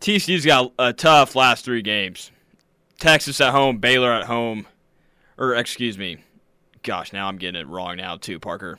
[0.00, 2.30] TCU's got a tough last three games.
[3.00, 4.66] Texas at home, Baylor at home,
[5.36, 6.18] or excuse me,
[6.82, 8.78] gosh, now I'm getting it wrong now too, Parker.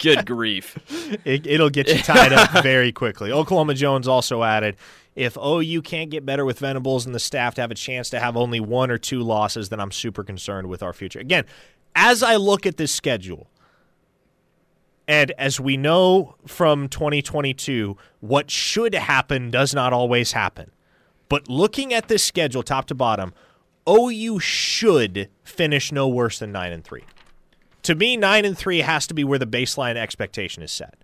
[0.00, 0.78] Good grief.
[1.24, 3.30] It, it'll get you tied up very quickly.
[3.30, 4.76] Oklahoma Jones also added
[5.18, 8.20] if OU can't get better with Venables and the staff to have a chance to
[8.20, 11.18] have only one or two losses, then I'm super concerned with our future.
[11.18, 11.44] Again,
[11.96, 13.48] as I look at this schedule,
[15.08, 20.70] and as we know from 2022, what should happen does not always happen.
[21.28, 23.34] But looking at this schedule top to bottom,
[23.88, 27.02] OU should finish no worse than 9 and 3.
[27.82, 30.94] To me, 9 and 3 has to be where the baseline expectation is set.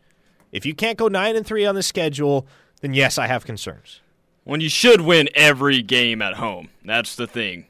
[0.52, 2.46] If you can't go 9 and 3 on the schedule,
[2.80, 4.02] then yes, I have concerns.
[4.44, 6.68] When you should win every game at home.
[6.84, 7.66] That's the thing.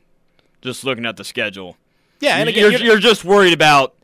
[0.60, 1.76] Just looking at the schedule.
[2.20, 3.94] Yeah, and again, you're, you're- you're just worried about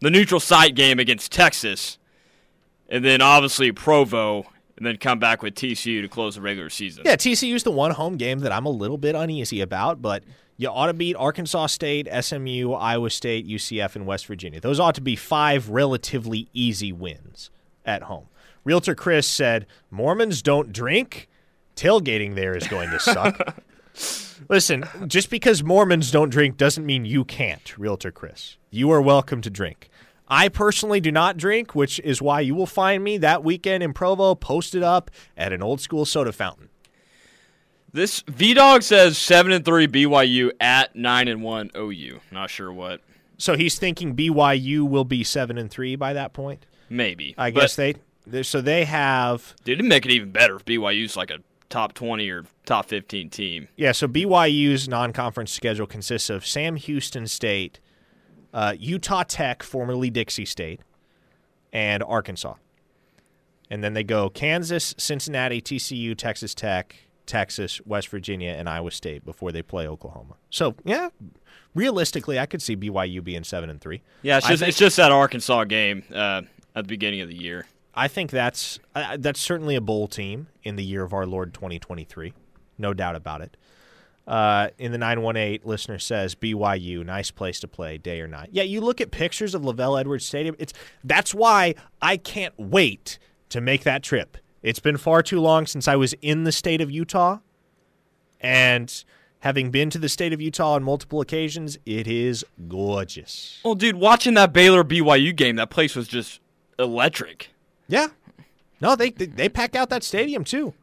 [0.00, 1.98] the neutral site game against Texas,
[2.88, 4.44] and then obviously Provo,
[4.76, 7.02] and then come back with TCU to close the regular season.
[7.06, 10.22] Yeah, TCU's the one home game that I'm a little bit uneasy about, but
[10.56, 14.60] you ought to beat Arkansas State, SMU, Iowa State, UCF, and West Virginia.
[14.60, 17.50] Those ought to be five relatively easy wins
[17.84, 18.26] at home.
[18.64, 21.28] Realtor Chris said, Mormons don't drink?
[21.76, 23.62] Tailgating there is going to suck.
[24.48, 28.56] Listen, just because Mormons don't drink doesn't mean you can't, Realtor Chris.
[28.70, 29.90] You are welcome to drink.
[30.28, 33.92] I personally do not drink, which is why you will find me that weekend in
[33.92, 36.68] Provo posted up at an old school soda fountain.
[37.92, 42.20] This V Dog says seven and three BYU at nine and one OU.
[42.30, 43.00] Not sure what.
[43.38, 46.66] So he's thinking BYU will be seven and three by that point.
[46.90, 47.34] Maybe.
[47.38, 47.94] I guess they.
[48.42, 52.28] So they have Dude, it'd make it even better if BYU's like a top twenty
[52.30, 53.68] or top fifteen team.
[53.76, 53.92] yeah.
[53.92, 57.80] So BYU's non-conference schedule consists of Sam Houston State,
[58.54, 60.80] uh, Utah Tech, formerly Dixie State,
[61.72, 62.54] and Arkansas.
[63.70, 66.94] And then they go Kansas, Cincinnati, TCU, Texas Tech,
[67.26, 70.34] Texas, West Virginia, and Iowa State before they play Oklahoma.
[70.50, 71.08] So yeah,
[71.74, 74.02] realistically, I could see BYU being seven and three.
[74.22, 76.42] Yeah, it's just think- it's just that Arkansas game uh,
[76.76, 77.66] at the beginning of the year.
[77.96, 81.54] I think that's uh, that's certainly a bowl team in the year of our Lord
[81.54, 82.34] 2023,
[82.78, 83.56] no doubt about it.
[84.26, 88.48] Uh, in the 918, listener says BYU, nice place to play, day or night.
[88.52, 90.56] Yeah, you look at pictures of LaVell Edwards Stadium.
[90.58, 90.74] It's
[91.04, 93.18] that's why I can't wait
[93.48, 94.36] to make that trip.
[94.62, 97.38] It's been far too long since I was in the state of Utah,
[98.40, 99.04] and
[99.38, 103.60] having been to the state of Utah on multiple occasions, it is gorgeous.
[103.64, 106.40] Well, dude, watching that Baylor BYU game, that place was just
[106.78, 107.50] electric.
[107.88, 108.08] Yeah.
[108.80, 110.74] No, they they, they pack out that stadium too.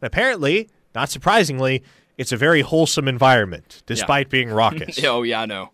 [0.00, 1.82] And apparently, not surprisingly,
[2.18, 4.98] it's a very wholesome environment despite being raucous.
[5.04, 5.70] oh yeah, I know.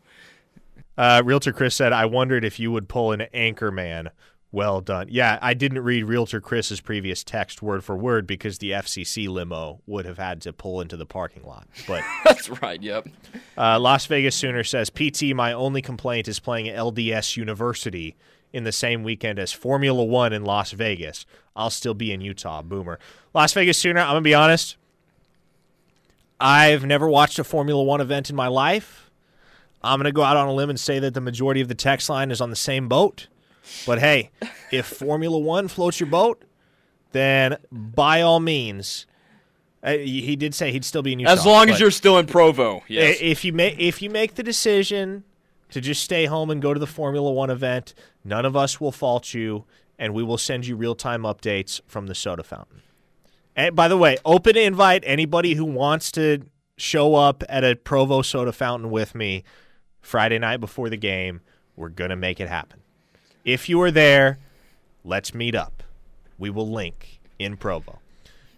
[0.99, 4.11] uh, Realtor Chris said, "I wondered if you would pull an anchor man."
[4.53, 5.09] Well done.
[5.11, 9.83] Yeah, I didn't read Realtor Chris's previous text word for word because the FCC limo
[9.87, 11.67] would have had to pull into the parking lot.
[11.87, 12.81] But That's right.
[12.81, 13.09] Yep.
[13.59, 18.17] Uh, Las Vegas Sooner says, PT, my only complaint is playing at LDS University
[18.53, 21.27] in the same weekend as Formula One in Las Vegas.
[21.55, 22.63] I'll still be in Utah.
[22.63, 22.99] Boomer.
[23.35, 24.77] Las Vegas Sooner, I'm going to be honest.
[26.39, 29.11] I've never watched a Formula One event in my life.
[29.83, 31.75] I'm going to go out on a limb and say that the majority of the
[31.75, 33.29] text line is on the same boat.
[33.87, 34.31] But hey,
[34.71, 36.43] if Formula One floats your boat,
[37.13, 39.07] then by all means,
[39.83, 41.33] uh, he did say he'd still be in Utah.
[41.33, 42.83] As long as you're still in Provo.
[42.89, 43.19] Yes.
[43.21, 45.25] If you make if you make the decision
[45.71, 47.95] to just stay home and go to the Formula One event,
[48.25, 49.65] none of us will fault you,
[49.99, 52.83] and we will send you real time updates from the soda fountain.
[53.55, 56.43] And by the way, open invite anybody who wants to
[56.77, 59.45] show up at a Provo soda fountain with me
[60.03, 61.41] Friday night before the game.
[61.75, 62.81] We're gonna make it happen.
[63.45, 64.39] If you are there,
[65.05, 65.83] let's meet up.
[66.39, 68.01] We will link in Provo.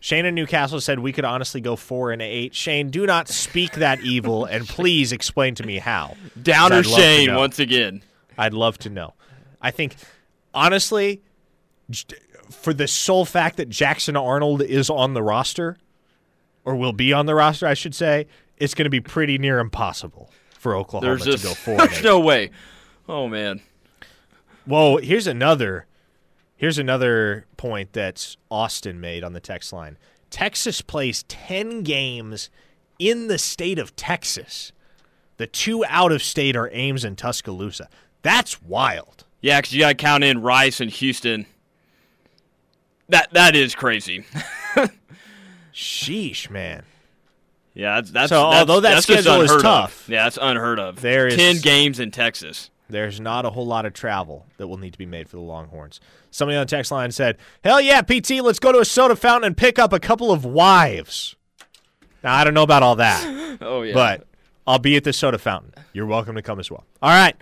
[0.01, 2.55] Shane in Newcastle said we could honestly go four and eight.
[2.55, 6.17] Shane, do not speak that evil, and please explain to me how.
[6.41, 8.03] Downer I'd love to Shane once again.
[8.37, 9.15] I'd love to know.
[9.61, 9.97] I think,
[10.55, 11.21] honestly,
[12.51, 15.77] for the sole fact that Jackson Arnold is on the roster,
[16.65, 19.59] or will be on the roster, I should say, it's going to be pretty near
[19.59, 22.51] impossible for Oklahoma There's to just go four and there's no way.
[23.09, 23.63] Oh man.
[24.65, 25.87] Whoa, here's another
[26.59, 29.97] here's another point that Austin made on the text line.
[30.29, 32.51] Texas plays 10 games
[32.99, 34.73] in the state of Texas.
[35.39, 37.89] The two out of state are Ames and Tuscaloosa.
[38.21, 39.25] That's wild.
[39.41, 41.47] Yeah, because you got to count in Rice and Houston.
[43.09, 44.25] That that is crazy.
[45.73, 46.83] Sheesh, man.
[47.75, 49.63] Yeah, that's that's So, that's, although that that's schedule is unheard of.
[49.63, 51.01] tough, Yeah, that's unheard of.
[51.01, 52.71] there is- ten games in Texas.
[52.89, 55.43] There's not a whole lot of travel that will need to be made for the
[55.43, 56.01] Longhorns.
[56.31, 59.47] Somebody on the text line said, Hell yeah, PT, let's go to a soda fountain
[59.49, 61.37] and pick up a couple of wives.
[62.25, 63.37] Now, I don't know about all that.
[63.61, 64.25] Oh yeah, but
[64.69, 65.73] I'll be at the soda fountain.
[65.93, 66.85] You're welcome to come as well.
[67.03, 67.35] All right.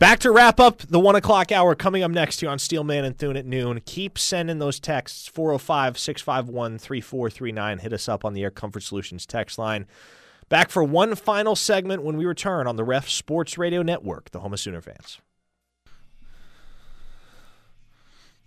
[0.00, 3.16] Back to wrap up the one o'clock hour coming up next here on Steelman and
[3.16, 3.80] Thune at noon.
[3.86, 7.78] Keep sending those texts 405 651 3439.
[7.78, 9.86] Hit us up on the Air Comfort Solutions text line.
[10.52, 14.40] Back for one final segment when we return on the Ref Sports Radio Network, the
[14.40, 15.18] home of Sooner fans.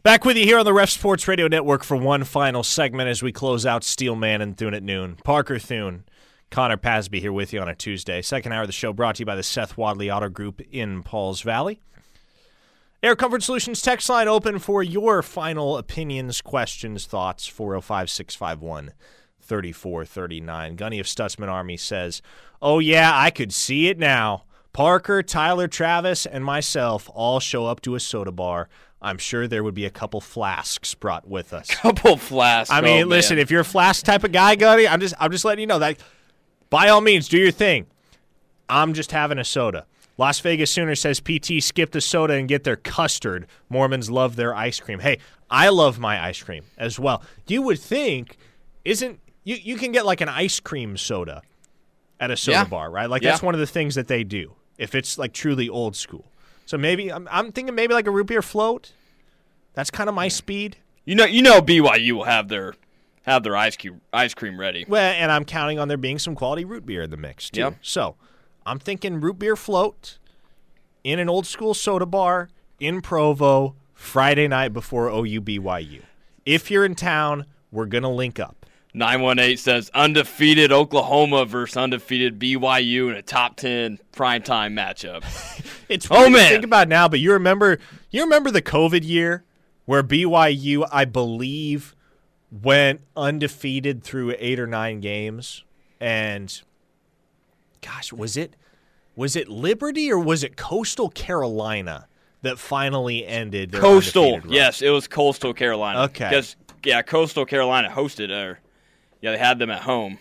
[0.03, 3.23] Back with you here on the Ref Sports Radio Network for one final segment as
[3.23, 5.15] we close out Steelman and Thune at noon.
[5.23, 6.03] Parker Thune,
[6.51, 8.21] Connor Pasby here with you on a Tuesday.
[8.21, 11.01] Second hour of the show brought to you by the Seth Wadley Auto Group in
[11.01, 11.81] Pauls Valley.
[13.01, 17.47] Air Comfort Solutions text line open for your final opinions, questions, thoughts.
[17.47, 18.91] 405 651
[19.45, 20.75] 3439.
[20.75, 22.21] Gunny of Stutzman Army says,
[22.61, 24.43] Oh, yeah, I could see it now.
[24.73, 28.67] Parker, Tyler, Travis, and myself all show up to a soda bar.
[29.01, 31.67] I'm sure there would be a couple flasks brought with us.
[31.75, 32.71] Couple flasks.
[32.71, 33.43] I mean, oh, listen, man.
[33.43, 35.79] if you're a flask type of guy, Gunny, I'm just I'm just letting you know
[35.79, 35.99] that
[36.69, 37.85] by all means, do your thing.
[38.67, 39.85] I'm just having a soda.
[40.17, 43.47] Las Vegas Sooner says PT skip the soda and get their custard.
[43.69, 44.99] Mormons love their ice cream.
[44.99, 45.19] Hey,
[45.49, 47.21] I love my ice cream as well.
[47.47, 48.37] You would think,
[48.83, 49.55] isn't you?
[49.55, 51.41] You can get like an ice cream soda
[52.19, 52.63] at a soda Yeah.
[52.65, 53.09] bar, right?
[53.09, 53.31] Like Yeah.
[53.31, 56.25] that's one of the things that they do if it's like truly old school.
[56.65, 58.91] So maybe I'm, I'm thinking maybe like a root beer float.
[59.73, 60.77] That's kind of my speed.
[61.05, 62.73] you know, you know, BYU will have their
[63.23, 64.85] have their ice cream ice cream ready.
[64.87, 67.59] Well, and I'm counting on there being some quality root beer in the mix too.
[67.61, 67.75] Yep.
[67.81, 68.15] So
[68.65, 70.17] I'm thinking root beer float
[71.03, 72.49] in an old school soda bar
[72.79, 76.01] in Provo Friday night before OU BYU.
[76.45, 78.64] If you're in town, we're gonna link up.
[78.95, 85.23] 918 says undefeated Oklahoma versus undefeated BYU in a top 10 primetime matchup.
[85.87, 86.49] It's Oh, man.
[86.49, 87.77] think about now, but you remember
[88.09, 89.43] you remember the COVID year
[89.85, 91.95] where BYU, I believe,
[92.51, 95.63] went undefeated through eight or nine games,
[95.99, 96.59] and
[97.81, 98.55] gosh, was it
[99.15, 102.07] was it Liberty or was it Coastal Carolina
[102.41, 104.39] that finally ended their Coastal.
[104.47, 106.01] Yes, it was Coastal Carolina.
[106.05, 106.29] Okay.
[106.29, 108.59] Because, yeah, Coastal Carolina hosted, or,
[109.25, 110.19] yeah, they had them at home.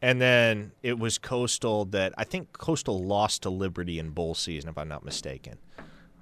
[0.00, 4.70] And then it was Coastal that I think Coastal lost to Liberty in bowl season,
[4.70, 5.58] if I'm not mistaken.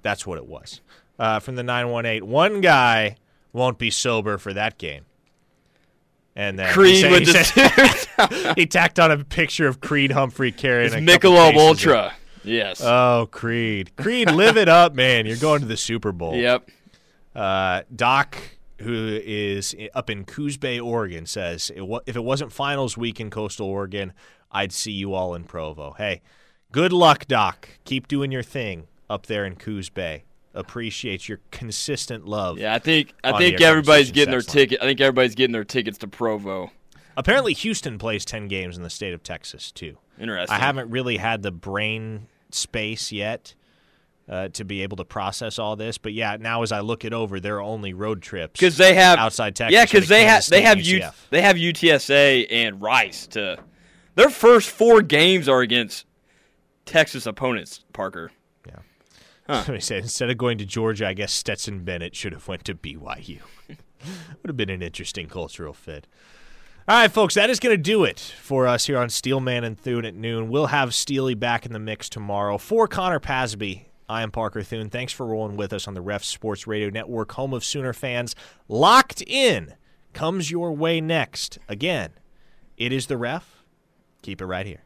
[0.01, 0.81] That's what it was.
[1.17, 2.29] Uh, from the 918.
[2.29, 3.15] One guy
[3.53, 5.05] won't be sober for that game.
[6.35, 10.11] And then he Creed said- with he said- he tacked on a picture of Creed
[10.11, 12.13] Humphrey carrying It's a Michelob cases of- Ultra.
[12.43, 12.81] Yes.
[12.83, 13.95] Oh, Creed.
[13.95, 15.25] Creed, live it up, man.
[15.25, 16.35] You're going to the Super Bowl.
[16.35, 16.69] yep.
[17.33, 18.35] Uh, Doc,
[18.79, 23.67] who is up in Coos Bay, Oregon, says if it wasn't finals week in Coastal
[23.67, 24.13] Oregon,
[24.51, 25.91] I'd see you all in Provo.
[25.97, 26.21] Hey,
[26.71, 27.69] good luck, Doc.
[27.85, 30.23] Keep doing your thing up there in Coos Bay.
[30.53, 32.57] Appreciate your consistent love.
[32.57, 34.81] Yeah, I think I think everybody's getting their ticket.
[34.81, 36.71] I think everybody's getting their tickets to Provo.
[37.15, 39.97] Apparently, Houston plays 10 games in the state of Texas, too.
[40.19, 40.55] Interesting.
[40.55, 43.55] I haven't really had the brain space yet
[44.29, 45.97] uh, to be able to process all this.
[45.97, 48.93] But yeah, now as I look it over, there are only road trips because they
[48.93, 49.73] have outside Texas.
[49.73, 53.57] Yeah, because they have they have U, they have UTSA and Rice to.
[54.15, 56.05] Their first four games are against
[56.85, 57.83] Texas opponents.
[57.93, 58.31] Parker.
[58.67, 58.79] Yeah.
[59.47, 59.63] Huh.
[59.63, 62.75] Somebody said instead of going to Georgia, I guess Stetson Bennett should have went to
[62.75, 63.39] BYU.
[63.67, 66.07] Would have been an interesting cultural fit.
[66.87, 69.79] All right, folks, that is going to do it for us here on Steelman and
[69.79, 70.49] Thune at noon.
[70.49, 72.57] We'll have Steely back in the mix tomorrow.
[72.57, 74.89] For Connor Pasby, I am Parker Thune.
[74.89, 78.35] Thanks for rolling with us on the Ref Sports Radio Network, home of Sooner fans.
[78.67, 79.75] Locked in
[80.13, 81.59] comes your way next.
[81.67, 82.13] Again,
[82.75, 83.63] it is the Ref.
[84.23, 84.81] Keep it right here.